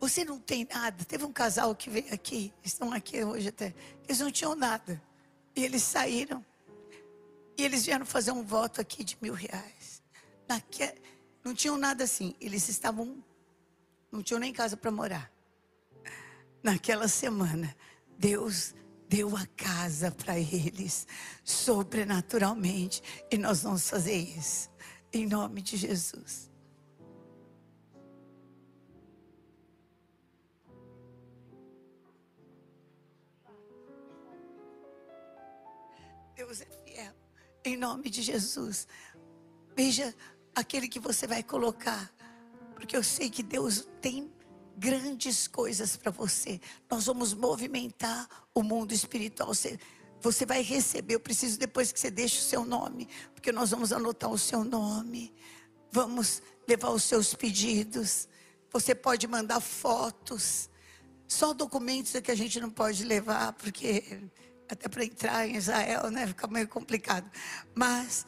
Você 0.00 0.24
não 0.24 0.40
tem 0.40 0.66
nada. 0.72 1.04
Teve 1.04 1.24
um 1.24 1.32
casal 1.32 1.74
que 1.74 1.90
veio 1.90 2.12
aqui, 2.12 2.52
estão 2.64 2.90
aqui 2.92 3.22
hoje 3.22 3.48
até. 3.48 3.74
Eles 4.08 4.18
não 4.18 4.30
tinham 4.32 4.56
nada. 4.56 5.00
E 5.54 5.62
eles 5.62 5.82
saíram. 5.82 6.44
E 7.56 7.62
eles 7.62 7.84
vieram 7.84 8.06
fazer 8.06 8.32
um 8.32 8.42
voto 8.42 8.80
aqui 8.80 9.04
de 9.04 9.16
mil 9.20 9.34
reais. 9.34 10.02
Naque... 10.48 10.94
Não 11.44 11.54
tinham 11.54 11.78
nada 11.78 12.04
assim. 12.04 12.34
Eles 12.40 12.68
estavam. 12.68 13.22
Não 14.10 14.22
tinham 14.22 14.40
nem 14.40 14.52
casa 14.52 14.76
para 14.76 14.90
morar. 14.90 15.30
Naquela 16.62 17.08
semana, 17.08 17.74
Deus 18.18 18.74
deu 19.08 19.34
a 19.36 19.46
casa 19.56 20.10
para 20.10 20.38
eles, 20.38 21.06
sobrenaturalmente. 21.42 23.02
E 23.30 23.38
nós 23.38 23.62
vamos 23.62 23.88
fazer 23.88 24.16
isso, 24.16 24.70
em 25.12 25.26
nome 25.26 25.62
de 25.62 25.76
Jesus. 25.76 26.49
Em 37.70 37.76
nome 37.76 38.10
de 38.10 38.22
Jesus. 38.22 38.86
Veja 39.76 40.14
aquele 40.54 40.88
que 40.88 41.00
você 41.00 41.26
vai 41.26 41.42
colocar, 41.42 42.12
porque 42.74 42.96
eu 42.96 43.02
sei 43.02 43.30
que 43.30 43.42
Deus 43.42 43.88
tem 44.00 44.30
grandes 44.76 45.46
coisas 45.46 45.96
para 45.96 46.10
você. 46.10 46.60
Nós 46.90 47.06
vamos 47.06 47.34
movimentar 47.34 48.28
o 48.54 48.62
mundo 48.62 48.92
espiritual. 48.92 49.48
Você, 49.48 49.78
você 50.20 50.46
vai 50.46 50.62
receber. 50.62 51.14
Eu 51.14 51.20
preciso 51.20 51.58
depois 51.58 51.92
que 51.92 52.00
você 52.00 52.10
deixe 52.10 52.38
o 52.38 52.42
seu 52.42 52.64
nome, 52.64 53.08
porque 53.34 53.52
nós 53.52 53.70
vamos 53.70 53.92
anotar 53.92 54.30
o 54.30 54.38
seu 54.38 54.64
nome. 54.64 55.34
Vamos 55.92 56.42
levar 56.66 56.90
os 56.90 57.02
seus 57.02 57.34
pedidos. 57.34 58.28
Você 58.72 58.94
pode 58.94 59.26
mandar 59.26 59.60
fotos. 59.60 60.70
Só 61.28 61.52
documentos 61.52 62.14
é 62.14 62.20
que 62.20 62.30
a 62.30 62.34
gente 62.34 62.58
não 62.58 62.70
pode 62.70 63.04
levar, 63.04 63.52
porque 63.52 64.20
até 64.70 64.88
para 64.88 65.04
entrar 65.04 65.46
em 65.46 65.56
Israel, 65.56 66.10
né, 66.10 66.26
fica 66.26 66.46
meio 66.46 66.68
complicado. 66.68 67.30
Mas 67.74 68.26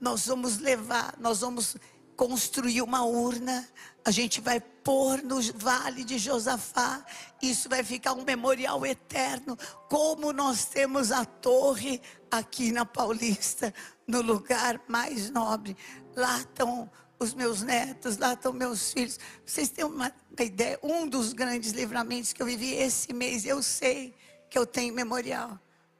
nós 0.00 0.26
vamos 0.26 0.58
levar, 0.58 1.14
nós 1.18 1.40
vamos 1.40 1.76
construir 2.16 2.82
uma 2.82 3.04
urna, 3.04 3.66
a 4.04 4.10
gente 4.10 4.40
vai 4.40 4.60
pôr 4.60 5.22
no 5.22 5.40
vale 5.54 6.02
de 6.02 6.18
Josafá, 6.18 7.04
isso 7.40 7.68
vai 7.68 7.84
ficar 7.84 8.12
um 8.12 8.24
memorial 8.24 8.84
eterno, 8.84 9.56
como 9.88 10.32
nós 10.32 10.64
temos 10.64 11.12
a 11.12 11.24
torre 11.24 12.00
aqui 12.30 12.72
na 12.72 12.84
Paulista, 12.84 13.72
no 14.06 14.20
lugar 14.20 14.80
mais 14.88 15.30
nobre. 15.30 15.76
Lá 16.16 16.38
estão 16.38 16.90
os 17.20 17.34
meus 17.34 17.62
netos, 17.62 18.16
lá 18.16 18.32
estão 18.32 18.52
meus 18.52 18.92
filhos. 18.92 19.18
Vocês 19.44 19.68
têm 19.68 19.84
uma, 19.84 20.12
uma 20.36 20.44
ideia? 20.44 20.78
Um 20.82 21.06
dos 21.06 21.32
grandes 21.32 21.72
livramentos 21.72 22.32
que 22.32 22.42
eu 22.42 22.46
vivi 22.46 22.74
esse 22.74 23.12
mês, 23.12 23.44
eu 23.44 23.62
sei 23.62 24.14
que 24.50 24.58
eu 24.58 24.66
tenho 24.66 24.94
memorial. 24.94 25.58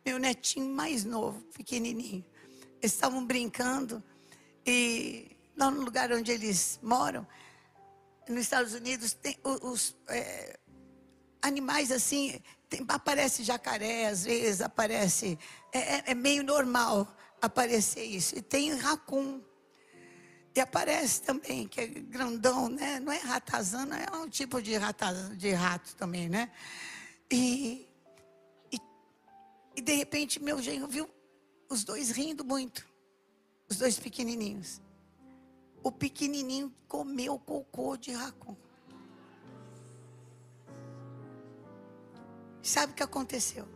Meu 0.09 0.18
netinho 0.18 0.74
mais 0.74 1.04
novo, 1.04 1.38
pequenininho. 1.52 2.24
Eles 2.80 2.94
estavam 2.94 3.26
brincando 3.26 4.02
e 4.64 5.36
lá 5.54 5.70
no 5.70 5.82
lugar 5.82 6.11
onde 6.11 6.32
eles 6.32 6.80
moram, 6.82 7.26
nos 8.26 8.40
Estados 8.40 8.72
Unidos, 8.72 9.12
tem 9.12 9.38
os 9.44 9.94
é, 10.09 10.59
animais 11.42 11.92
assim, 11.92 12.40
tem, 12.70 12.82
aparece 12.88 13.44
jacaré, 13.44 14.06
às 14.06 14.24
vezes 14.24 14.62
aparece, 14.62 15.38
é, 15.74 15.78
é, 15.78 16.04
é, 16.06 16.14
meio 16.14 16.42
normal 16.42 17.14
aparecer 17.42 18.04
isso. 18.04 18.34
E 18.34 18.40
tem 18.40 18.74
racun. 18.76 19.42
E 20.56 20.61
aparece 20.61 21.20
também, 21.20 21.68
que 21.68 21.82
é 21.82 21.86
grandão, 21.86 22.70
né? 22.70 22.98
Não 22.98 23.12
é 23.12 23.18
ratazana, 23.18 23.98
é 23.98 24.16
um 24.16 24.26
tipo 24.26 24.62
de, 24.62 24.74
ratazana, 24.74 25.36
de 25.36 25.50
rato 25.50 25.94
também, 25.96 26.30
né? 26.30 26.50
E, 27.30 27.36
e, 27.36 27.88
e 29.79 29.81
de 29.81 29.95
repente 29.95 30.43
meu 30.43 30.61
genro 30.61 30.89
viu 30.89 31.09
os 31.68 31.85
dois 31.85 32.11
rindo 32.11 32.45
muito. 32.45 32.87
Os 33.68 33.76
dois 33.76 33.99
pequenininhos 33.99 34.81
o 35.83 35.93
pequenininho 35.93 36.74
comeu 36.87 37.39
cocô 37.39 37.97
de 37.97 38.12
racun. 38.12 38.57
Sabe 42.62 42.93
o 42.93 42.97
que 42.97 43.03
aconteceu? 43.03 43.66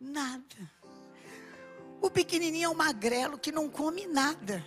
Nada. 0.00 0.70
O 2.00 2.10
pequenininho 2.10 2.66
é 2.66 2.68
um 2.68 2.74
magrelo 2.74 3.38
que 3.38 3.52
não 3.52 3.68
come 3.68 4.06
nada. 4.06 4.64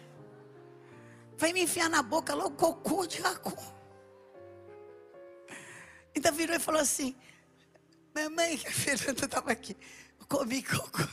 Vai 1.37 1.51
me 1.53 1.63
enfiar 1.63 1.89
na 1.89 2.01
boca 2.01 2.35
logo 2.35 2.55
cocô 2.55 3.05
de 3.05 3.19
racun. 3.19 3.55
Então 6.13 6.31
virou 6.33 6.55
e 6.55 6.59
falou 6.59 6.81
assim: 6.81 7.15
Mamãe, 8.13 8.61
a 8.67 8.71
Fernanda 8.71 9.25
estava 9.25 9.51
aqui, 9.51 9.75
comi 10.27 10.63
cocô 10.63 11.07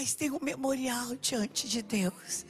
mas 0.00 0.14
tem 0.14 0.30
um 0.30 0.38
memorial 0.40 1.14
diante 1.16 1.68
de 1.68 1.82
Deus. 1.82 2.46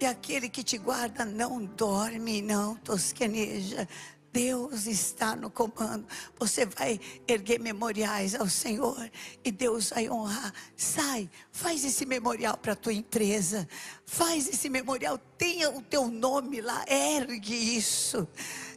E 0.00 0.04
aquele 0.04 0.48
que 0.48 0.64
te 0.64 0.76
guarda 0.76 1.24
não 1.24 1.64
dorme, 1.64 2.42
não 2.42 2.74
tosqueneja. 2.74 3.88
Deus 4.32 4.86
está 4.86 5.36
no 5.36 5.48
comando. 5.48 6.04
Você 6.40 6.66
vai 6.66 7.00
erguer 7.26 7.60
memoriais 7.60 8.34
ao 8.34 8.48
Senhor 8.48 9.10
e 9.44 9.52
Deus 9.52 9.90
vai 9.90 10.10
honrar. 10.10 10.52
Sai, 10.76 11.30
faz 11.52 11.84
esse 11.84 12.04
memorial 12.04 12.56
para 12.56 12.72
a 12.72 12.76
tua 12.76 12.92
empresa. 12.92 13.68
Faz 14.04 14.48
esse 14.48 14.68
memorial, 14.68 15.18
tenha 15.36 15.70
o 15.70 15.80
teu 15.80 16.08
nome 16.08 16.60
lá. 16.60 16.84
Ergue 16.88 17.76
isso. 17.76 18.26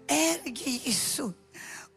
Ergue 0.08 0.84
isso. 0.86 1.34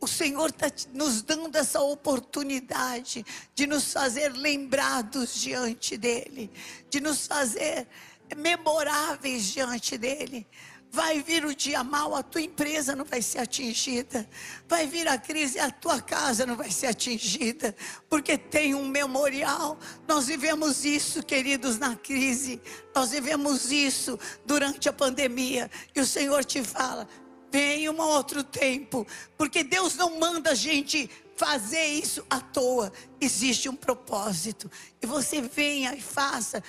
O 0.04 0.06
Senhor 0.06 0.50
está 0.50 0.70
nos 0.92 1.22
dando 1.22 1.56
essa 1.56 1.80
oportunidade 1.80 3.24
de 3.54 3.66
nos 3.66 3.90
fazer 3.90 4.34
lembrados 4.34 5.34
diante 5.34 5.96
dEle, 5.96 6.50
de 6.90 7.00
nos 7.00 7.26
fazer 7.26 7.88
memoráveis 8.36 9.44
diante 9.44 9.96
dEle. 9.96 10.46
Vai 10.90 11.22
vir 11.22 11.46
o 11.46 11.54
dia 11.54 11.82
mal, 11.82 12.14
a 12.14 12.22
tua 12.22 12.42
empresa 12.42 12.94
não 12.94 13.06
vai 13.06 13.22
ser 13.22 13.38
atingida. 13.38 14.28
Vai 14.68 14.86
vir 14.86 15.08
a 15.08 15.16
crise, 15.16 15.58
a 15.58 15.70
tua 15.70 16.02
casa 16.02 16.44
não 16.44 16.54
vai 16.54 16.70
ser 16.70 16.88
atingida. 16.88 17.74
Porque 18.06 18.36
tem 18.36 18.74
um 18.74 18.86
memorial. 18.86 19.78
Nós 20.06 20.26
vivemos 20.26 20.84
isso, 20.84 21.22
queridos, 21.22 21.78
na 21.78 21.96
crise. 21.96 22.60
Nós 22.94 23.10
vivemos 23.10 23.72
isso 23.72 24.18
durante 24.44 24.86
a 24.86 24.92
pandemia. 24.92 25.70
E 25.96 26.00
o 26.00 26.06
Senhor 26.06 26.44
te 26.44 26.62
fala: 26.62 27.08
vem 27.54 27.88
um 27.88 28.00
outro 28.00 28.42
tempo. 28.42 29.06
Porque 29.38 29.62
Deus 29.62 29.94
não 29.94 30.18
manda 30.18 30.50
a 30.50 30.54
gente 30.56 31.08
fazer 31.36 31.84
isso 31.84 32.26
à 32.28 32.40
toa. 32.40 32.92
Existe 33.20 33.68
um 33.68 33.76
propósito. 33.76 34.68
E 35.00 35.06
você 35.06 35.40
venha 35.40 35.94
e 35.94 36.00
faça. 36.00 36.60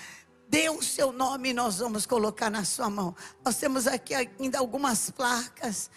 Dê 0.47 0.69
o 0.69 0.83
seu 0.83 1.11
nome 1.11 1.49
e 1.49 1.53
nós 1.53 1.79
vamos 1.79 2.05
colocar 2.05 2.51
na 2.51 2.63
sua 2.63 2.87
mão. 2.87 3.15
Nós 3.43 3.57
temos 3.57 3.87
aqui 3.87 4.13
ainda 4.13 4.59
algumas 4.59 5.09
placas. 5.09 5.89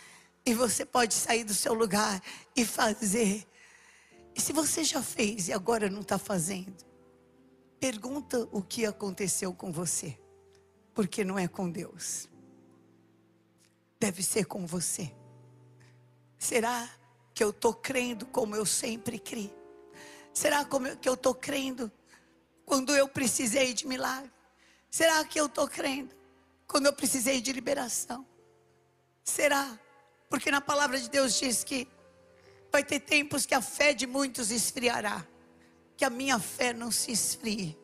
E 0.46 0.54
você 0.54 0.86
pode 0.86 1.12
sair 1.12 1.44
do 1.44 1.52
seu 1.52 1.74
lugar 1.74 2.22
e 2.56 2.64
fazer. 2.64 3.46
E 4.34 4.40
se 4.40 4.54
você 4.54 4.82
já 4.84 5.02
fez 5.02 5.48
e 5.48 5.52
agora 5.52 5.90
não 5.90 6.00
está 6.00 6.16
fazendo, 6.18 6.82
pergunta 7.78 8.48
o 8.50 8.62
que 8.62 8.86
aconteceu 8.86 9.52
com 9.52 9.70
você. 9.70 10.18
Porque 10.94 11.22
não 11.24 11.38
é 11.38 11.46
com 11.46 11.70
Deus. 11.70 12.26
Deve 14.00 14.22
ser 14.22 14.44
com 14.44 14.66
você. 14.66 15.12
Será 16.38 16.88
que 17.34 17.42
eu 17.42 17.50
estou 17.50 17.74
crendo 17.74 18.26
como 18.26 18.54
eu 18.54 18.64
sempre 18.64 19.18
criei? 19.18 19.54
Será 20.32 20.64
que 20.64 21.08
eu 21.08 21.14
estou 21.14 21.34
crendo 21.34 21.90
quando 22.64 22.94
eu 22.94 23.08
precisei 23.08 23.74
de 23.74 23.86
milagre? 23.86 24.30
Será 24.88 25.24
que 25.24 25.38
eu 25.38 25.46
estou 25.46 25.66
crendo 25.66 26.14
quando 26.66 26.86
eu 26.86 26.92
precisei 26.92 27.40
de 27.40 27.52
liberação? 27.52 28.24
Será? 29.24 29.78
Porque 30.30 30.50
na 30.50 30.60
palavra 30.60 30.98
de 30.98 31.10
Deus 31.10 31.38
diz 31.38 31.64
que 31.64 31.88
vai 32.70 32.84
ter 32.84 33.00
tempos 33.00 33.44
que 33.44 33.54
a 33.54 33.60
fé 33.60 33.92
de 33.92 34.06
muitos 34.06 34.50
esfriará. 34.50 35.26
Que 35.96 36.04
a 36.04 36.10
minha 36.10 36.38
fé 36.38 36.72
não 36.72 36.92
se 36.92 37.10
esfrie, 37.10 37.76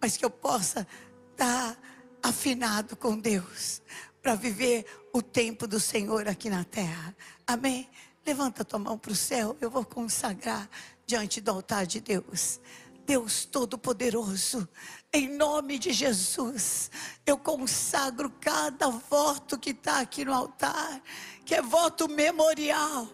mas 0.00 0.16
que 0.16 0.24
eu 0.24 0.30
possa 0.30 0.86
estar 1.32 1.76
afinado 2.22 2.96
com 2.96 3.18
Deus 3.18 3.82
para 4.22 4.34
viver 4.34 4.86
o 5.12 5.22
tempo 5.22 5.66
do 5.66 5.80
Senhor 5.80 6.28
aqui 6.28 6.50
na 6.50 6.64
terra. 6.64 7.14
Amém? 7.46 7.88
Levanta 8.26 8.64
tua 8.64 8.78
mão 8.78 8.98
para 8.98 9.12
o 9.12 9.16
céu, 9.16 9.56
eu 9.60 9.70
vou 9.70 9.84
consagrar 9.84 10.68
diante 11.06 11.40
do 11.40 11.50
altar 11.50 11.86
de 11.86 12.00
Deus. 12.00 12.60
Deus 13.06 13.46
Todo-Poderoso, 13.46 14.68
em 15.10 15.28
nome 15.28 15.78
de 15.78 15.92
Jesus, 15.92 16.90
eu 17.24 17.38
consagro 17.38 18.30
cada 18.38 18.88
voto 18.88 19.58
que 19.58 19.70
está 19.70 20.00
aqui 20.00 20.26
no 20.26 20.34
altar, 20.34 21.00
que 21.42 21.54
é 21.54 21.62
voto 21.62 22.06
memorial, 22.06 23.08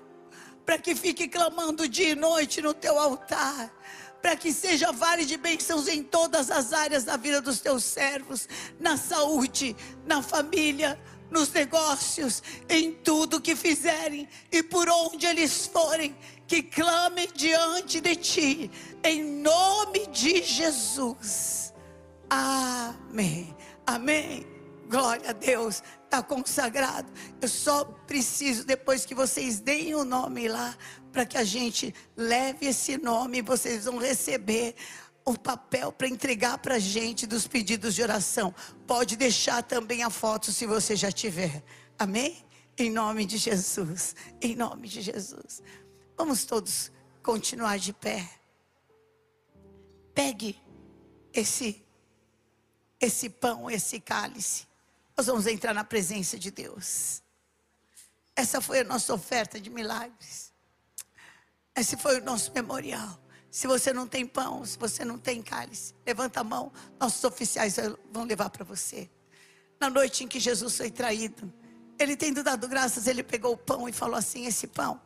para 0.66 0.78
que 0.78 0.96
fique 0.96 1.28
clamando 1.28 1.88
dia 1.88 2.08
e 2.08 2.14
noite 2.16 2.60
no 2.60 2.74
teu 2.74 2.98
altar 2.98 3.72
para 4.24 4.36
que 4.36 4.54
seja 4.54 4.90
vale 4.90 5.26
de 5.26 5.36
bênçãos 5.36 5.86
em 5.86 6.02
todas 6.02 6.50
as 6.50 6.72
áreas 6.72 7.04
da 7.04 7.14
vida 7.14 7.42
dos 7.42 7.60
teus 7.60 7.84
servos, 7.84 8.48
na 8.80 8.96
saúde, 8.96 9.76
na 10.06 10.22
família, 10.22 10.98
nos 11.34 11.52
negócios, 11.52 12.42
em 12.68 12.92
tudo 12.92 13.40
que 13.40 13.56
fizerem 13.56 14.28
e 14.52 14.62
por 14.62 14.88
onde 14.88 15.26
eles 15.26 15.66
forem, 15.66 16.16
que 16.46 16.62
clamem 16.62 17.28
diante 17.34 18.00
de 18.00 18.14
ti, 18.14 18.70
em 19.02 19.22
nome 19.22 20.06
de 20.06 20.42
Jesus. 20.42 21.74
Amém. 22.30 23.54
Amém. 23.84 24.46
Glória 24.88 25.30
a 25.30 25.32
Deus. 25.32 25.82
Está 26.04 26.22
consagrado. 26.22 27.10
Eu 27.40 27.48
só 27.48 27.84
preciso, 27.84 28.64
depois 28.64 29.04
que 29.04 29.14
vocês 29.14 29.58
deem 29.58 29.96
o 29.96 30.04
nome 30.04 30.46
lá, 30.46 30.76
para 31.10 31.26
que 31.26 31.36
a 31.36 31.44
gente 31.44 31.92
leve 32.16 32.66
esse 32.66 32.96
nome, 32.96 33.42
vocês 33.42 33.86
vão 33.86 33.98
receber 33.98 34.76
o 35.24 35.38
papel 35.38 35.90
para 35.90 36.06
entregar 36.06 36.58
para 36.58 36.74
a 36.74 36.78
gente 36.78 37.26
dos 37.26 37.46
pedidos 37.46 37.94
de 37.94 38.02
oração. 38.02 38.54
Pode 38.86 39.16
deixar 39.16 39.62
também 39.62 40.02
a 40.02 40.10
foto 40.10 40.52
se 40.52 40.66
você 40.66 40.94
já 40.94 41.10
tiver. 41.10 41.62
Amém? 41.98 42.44
Em 42.76 42.90
nome 42.90 43.24
de 43.24 43.38
Jesus. 43.38 44.14
Em 44.40 44.54
nome 44.54 44.88
de 44.88 45.00
Jesus. 45.00 45.62
Vamos 46.16 46.44
todos 46.44 46.92
continuar 47.22 47.78
de 47.78 47.92
pé. 47.92 48.28
Pegue 50.14 50.60
esse 51.32 51.82
esse 53.00 53.28
pão, 53.28 53.70
esse 53.70 54.00
cálice. 54.00 54.66
Nós 55.16 55.26
vamos 55.26 55.46
entrar 55.46 55.74
na 55.74 55.84
presença 55.84 56.38
de 56.38 56.50
Deus. 56.50 57.22
Essa 58.34 58.60
foi 58.60 58.80
a 58.80 58.84
nossa 58.84 59.12
oferta 59.12 59.60
de 59.60 59.70
milagres. 59.70 60.52
Esse 61.76 61.96
foi 61.96 62.20
o 62.20 62.24
nosso 62.24 62.52
memorial. 62.52 63.20
Se 63.54 63.68
você 63.68 63.92
não 63.92 64.04
tem 64.04 64.26
pão, 64.26 64.64
se 64.64 64.76
você 64.76 65.04
não 65.04 65.16
tem 65.16 65.40
cálice, 65.40 65.94
levanta 66.04 66.40
a 66.40 66.44
mão, 66.44 66.72
nossos 66.98 67.22
oficiais 67.22 67.76
vão 68.10 68.24
levar 68.24 68.50
para 68.50 68.64
você. 68.64 69.08
Na 69.78 69.88
noite 69.88 70.24
em 70.24 70.26
que 70.26 70.40
Jesus 70.40 70.76
foi 70.76 70.90
traído, 70.90 71.52
ele 71.96 72.16
tendo 72.16 72.42
dado 72.42 72.66
graças, 72.66 73.06
ele 73.06 73.22
pegou 73.22 73.52
o 73.52 73.56
pão 73.56 73.88
e 73.88 73.92
falou 73.92 74.16
assim: 74.16 74.44
Esse 74.44 74.66
pão 74.66 75.00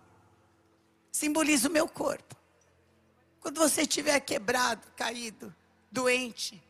simboliza 1.12 1.68
o 1.68 1.70
meu 1.70 1.86
corpo. 1.86 2.34
Quando 3.38 3.61
você 3.61 3.82
estiver 3.82 4.18
quebrado, 4.20 4.80
caído, 4.96 5.55
doente, 5.92 6.64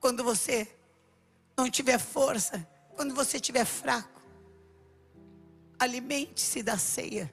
quando 0.00 0.24
você 0.24 0.68
não 1.56 1.70
tiver 1.70 2.00
força, 2.00 2.68
quando 2.96 3.14
você 3.14 3.36
estiver 3.36 3.64
fraco, 3.64 4.20
alimente-se 5.78 6.60
da 6.60 6.76
ceia, 6.76 7.32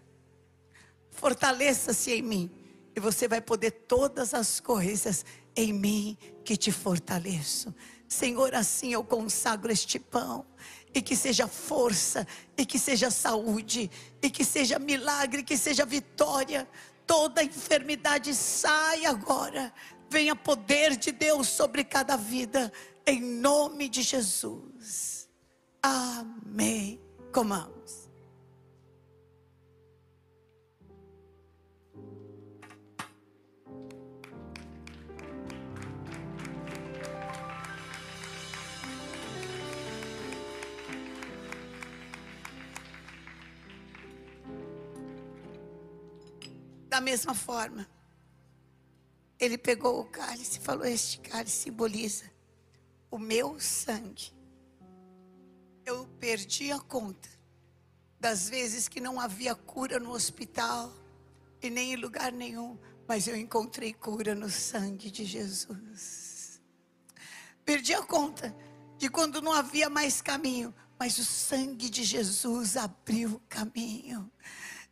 fortaleça-se 1.09 2.11
em 2.11 2.22
mim 2.22 2.66
e 2.98 3.00
você 3.00 3.28
vai 3.28 3.39
poder 3.39 3.70
todas 3.70 4.34
as 4.34 4.60
coisas 4.60 5.24
em 5.56 5.72
mim 5.72 6.18
que 6.43 6.58
te 6.58 6.72
fortaleço. 6.72 7.72
Senhor, 8.08 8.56
assim 8.56 8.91
eu 8.91 9.04
consagro 9.04 9.72
este 9.72 10.00
pão. 10.00 10.43
E 10.95 11.00
que 11.00 11.16
seja 11.16 11.48
força, 11.48 12.26
e 12.58 12.66
que 12.66 12.80
seja 12.80 13.12
saúde, 13.12 13.91
e 14.20 14.32
que 14.32 14.43
seja 14.43 14.80
milagre, 14.80 15.43
que 15.43 15.56
seja 15.56 15.86
vitória. 15.86 16.68
Toda 17.06 17.43
enfermidade 17.43 18.34
sai 18.34 19.06
agora. 19.06 19.72
Venha 20.10 20.36
poder 20.36 20.98
de 20.98 21.12
Deus 21.12 21.50
sobre 21.50 21.84
cada 21.84 22.16
vida, 22.16 22.74
em 23.06 23.22
nome 23.22 23.89
de 23.89 24.02
Jesus. 24.02 25.30
Amém. 25.84 27.00
Comamos. 27.32 28.07
Da 46.98 47.02
mesma 47.02 47.36
forma, 47.36 47.88
ele 49.39 49.56
pegou 49.56 50.00
o 50.00 50.06
cálice 50.06 50.58
e 50.58 50.62
falou: 50.64 50.84
Este 50.84 51.20
cálice 51.20 51.56
simboliza 51.56 52.26
o 53.12 53.20
meu 53.20 53.60
sangue. 53.60 54.34
Eu 55.86 56.08
perdi 56.20 56.72
a 56.72 56.80
conta 56.80 57.30
das 58.20 58.50
vezes 58.50 58.88
que 58.88 59.00
não 59.00 59.20
havia 59.20 59.54
cura 59.54 60.00
no 60.00 60.10
hospital 60.10 60.91
e 61.62 61.70
nem 61.70 61.93
em 61.93 61.98
lugar 61.98 62.32
nenhum, 62.32 62.80
mas 63.08 63.28
eu 63.28 63.38
encontrei 63.38 63.93
cura 63.93 64.34
no 64.34 64.50
sangue 64.50 65.12
de 65.12 65.24
Jesus. 65.24 66.60
Perdi 67.64 67.93
a 67.93 68.02
conta 68.02 68.58
de 68.98 69.08
quando 69.08 69.39
não 69.39 69.54
havia 69.54 69.88
mais 69.88 70.20
caminho, 70.20 70.74
mas 70.98 71.20
o 71.20 71.24
sangue 71.24 71.91
de 71.91 72.04
Jesus 72.04 72.76
abriu 72.76 73.34
o 73.34 73.39
caminho. 73.41 74.32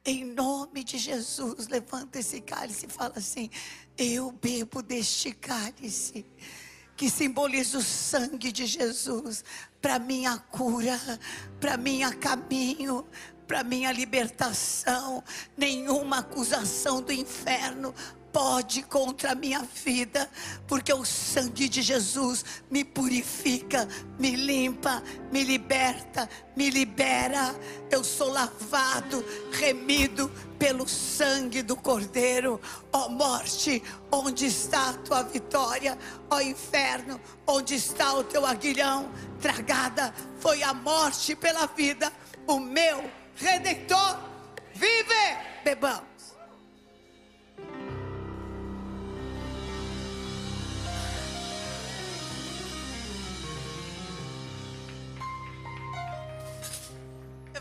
Em 0.08 0.24
nome 0.24 0.84
de 0.84 1.00
Jesus, 1.00 1.68
levanta 1.68 2.20
esse 2.20 2.40
cálice 2.40 2.86
e 2.86 2.90
fala 2.90 3.14
assim: 3.16 3.50
Eu 3.98 4.32
bebo 4.32 4.84
deste 4.84 5.32
cálice 5.32 6.24
que 6.96 7.10
simboliza 7.10 7.80
o 7.80 7.82
sangue 7.82 8.52
de 8.52 8.68
Jesus 8.68 9.44
para 9.82 9.98
minha 9.98 10.38
cura, 10.38 11.00
para 11.60 11.76
minha 11.76 12.14
caminho, 12.14 13.04
para 13.48 13.64
minha 13.64 13.92
libertação. 13.92 15.24
Nenhuma 15.58 16.20
acusação 16.20 17.02
do 17.02 17.12
inferno 17.12 17.94
pode 18.36 18.84
contra 18.84 19.32
a 19.32 19.36
minha 19.36 19.62
vida, 19.62 20.30
porque 20.68 20.92
o 20.92 21.06
sangue 21.06 21.70
de 21.70 21.82
Jesus 21.82 22.44
me 22.70 22.84
purifica, 22.84 23.88
me 24.20 24.36
limpa, 24.36 25.02
me 25.32 25.42
liberta, 25.42 26.30
me 26.54 26.70
libera. 26.70 27.56
Eu 27.90 28.04
sou 28.04 28.30
lavado, 28.30 29.24
remido 29.54 30.30
pelo 30.60 30.86
sangue 30.86 31.62
do 31.62 31.78
Cordeiro. 31.78 32.60
Ó 32.92 33.06
oh 33.06 33.10
morte, 33.10 33.82
onde 34.12 34.48
está 34.48 34.90
a 34.90 34.94
tua 34.96 35.24
vitória? 35.24 35.98
Ó 36.30 36.36
oh 36.36 36.42
inferno, 36.42 37.22
onde 37.48 37.76
está 37.76 38.16
o 38.16 38.24
teu 38.26 38.46
aguilhão? 38.46 39.10
Tragada 39.40 40.14
foi 40.42 40.62
a 40.62 40.74
morte 40.74 41.38
pela 41.38 41.68
vida, 41.68 42.12
o 42.46 42.60
meu 42.60 43.10
redentor 43.38 44.20
vive. 44.74 45.38
Bebamos. 45.64 46.15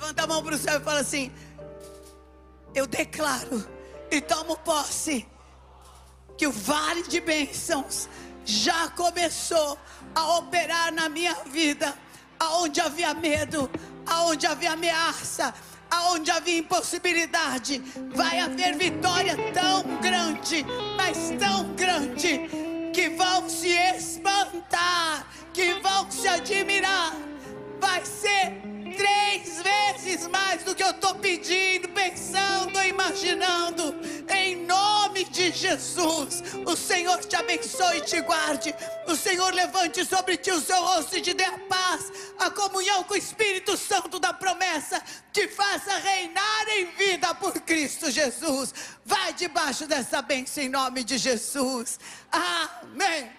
Levanta 0.04 0.24
a 0.24 0.26
mão 0.26 0.42
para 0.42 0.54
o 0.54 0.58
céu 0.58 0.78
e 0.78 0.84
fala 0.84 1.00
assim: 1.00 1.32
Eu 2.74 2.86
declaro 2.86 3.66
e 4.10 4.20
tomo 4.20 4.54
posse 4.58 5.26
que 6.36 6.46
o 6.46 6.52
vale 6.52 7.04
de 7.04 7.20
bênçãos 7.22 8.06
já 8.44 8.90
começou 8.90 9.78
a 10.14 10.36
operar 10.36 10.92
na 10.92 11.08
minha 11.08 11.32
vida, 11.46 11.96
aonde 12.38 12.82
havia 12.82 13.14
medo, 13.14 13.70
aonde 14.04 14.46
havia 14.46 14.72
ameaça, 14.72 15.54
aonde 15.90 16.30
havia 16.30 16.58
impossibilidade, 16.58 17.78
vai 18.14 18.40
haver 18.40 18.76
vitória 18.76 19.34
tão 19.54 19.84
grande, 20.02 20.66
mas 20.98 21.32
tão 21.38 21.74
grande, 21.74 22.42
que 22.92 23.08
vão 23.08 23.48
se 23.48 23.68
espantar, 23.68 25.26
que 25.50 25.72
vão 25.80 26.10
se 26.10 26.28
admirar. 26.28 27.14
Vai 27.80 28.04
ser 28.04 28.73
três 28.94 29.62
vezes 29.62 30.26
mais 30.28 30.62
do 30.62 30.74
que 30.74 30.82
eu 30.82 30.90
estou 30.90 31.14
pedindo, 31.16 31.88
pensando, 31.90 32.82
imaginando. 32.82 33.94
Em 34.28 34.64
nome 34.64 35.24
de 35.24 35.52
Jesus, 35.52 36.42
o 36.66 36.76
Senhor 36.76 37.18
te 37.24 37.36
abençoe 37.36 37.98
e 37.98 38.02
te 38.02 38.20
guarde. 38.20 38.74
O 39.06 39.16
Senhor 39.16 39.52
levante 39.52 40.04
sobre 40.04 40.36
ti 40.36 40.50
o 40.50 40.60
seu 40.60 40.80
rosto 40.82 41.16
e 41.16 41.20
te 41.20 41.34
dê 41.34 41.44
a 41.44 41.58
paz, 41.58 42.12
a 42.38 42.50
comunhão 42.50 43.04
com 43.04 43.14
o 43.14 43.16
Espírito 43.16 43.76
Santo 43.76 44.18
da 44.18 44.32
promessa, 44.32 45.02
te 45.32 45.48
faça 45.48 45.98
reinar 45.98 46.68
em 46.68 46.86
vida 46.92 47.34
por 47.34 47.52
Cristo 47.60 48.10
Jesus. 48.10 48.72
Vai 49.04 49.32
debaixo 49.32 49.86
dessa 49.86 50.22
bênção 50.22 50.62
em 50.62 50.68
nome 50.68 51.04
de 51.04 51.18
Jesus. 51.18 51.98
Amém. 52.30 53.30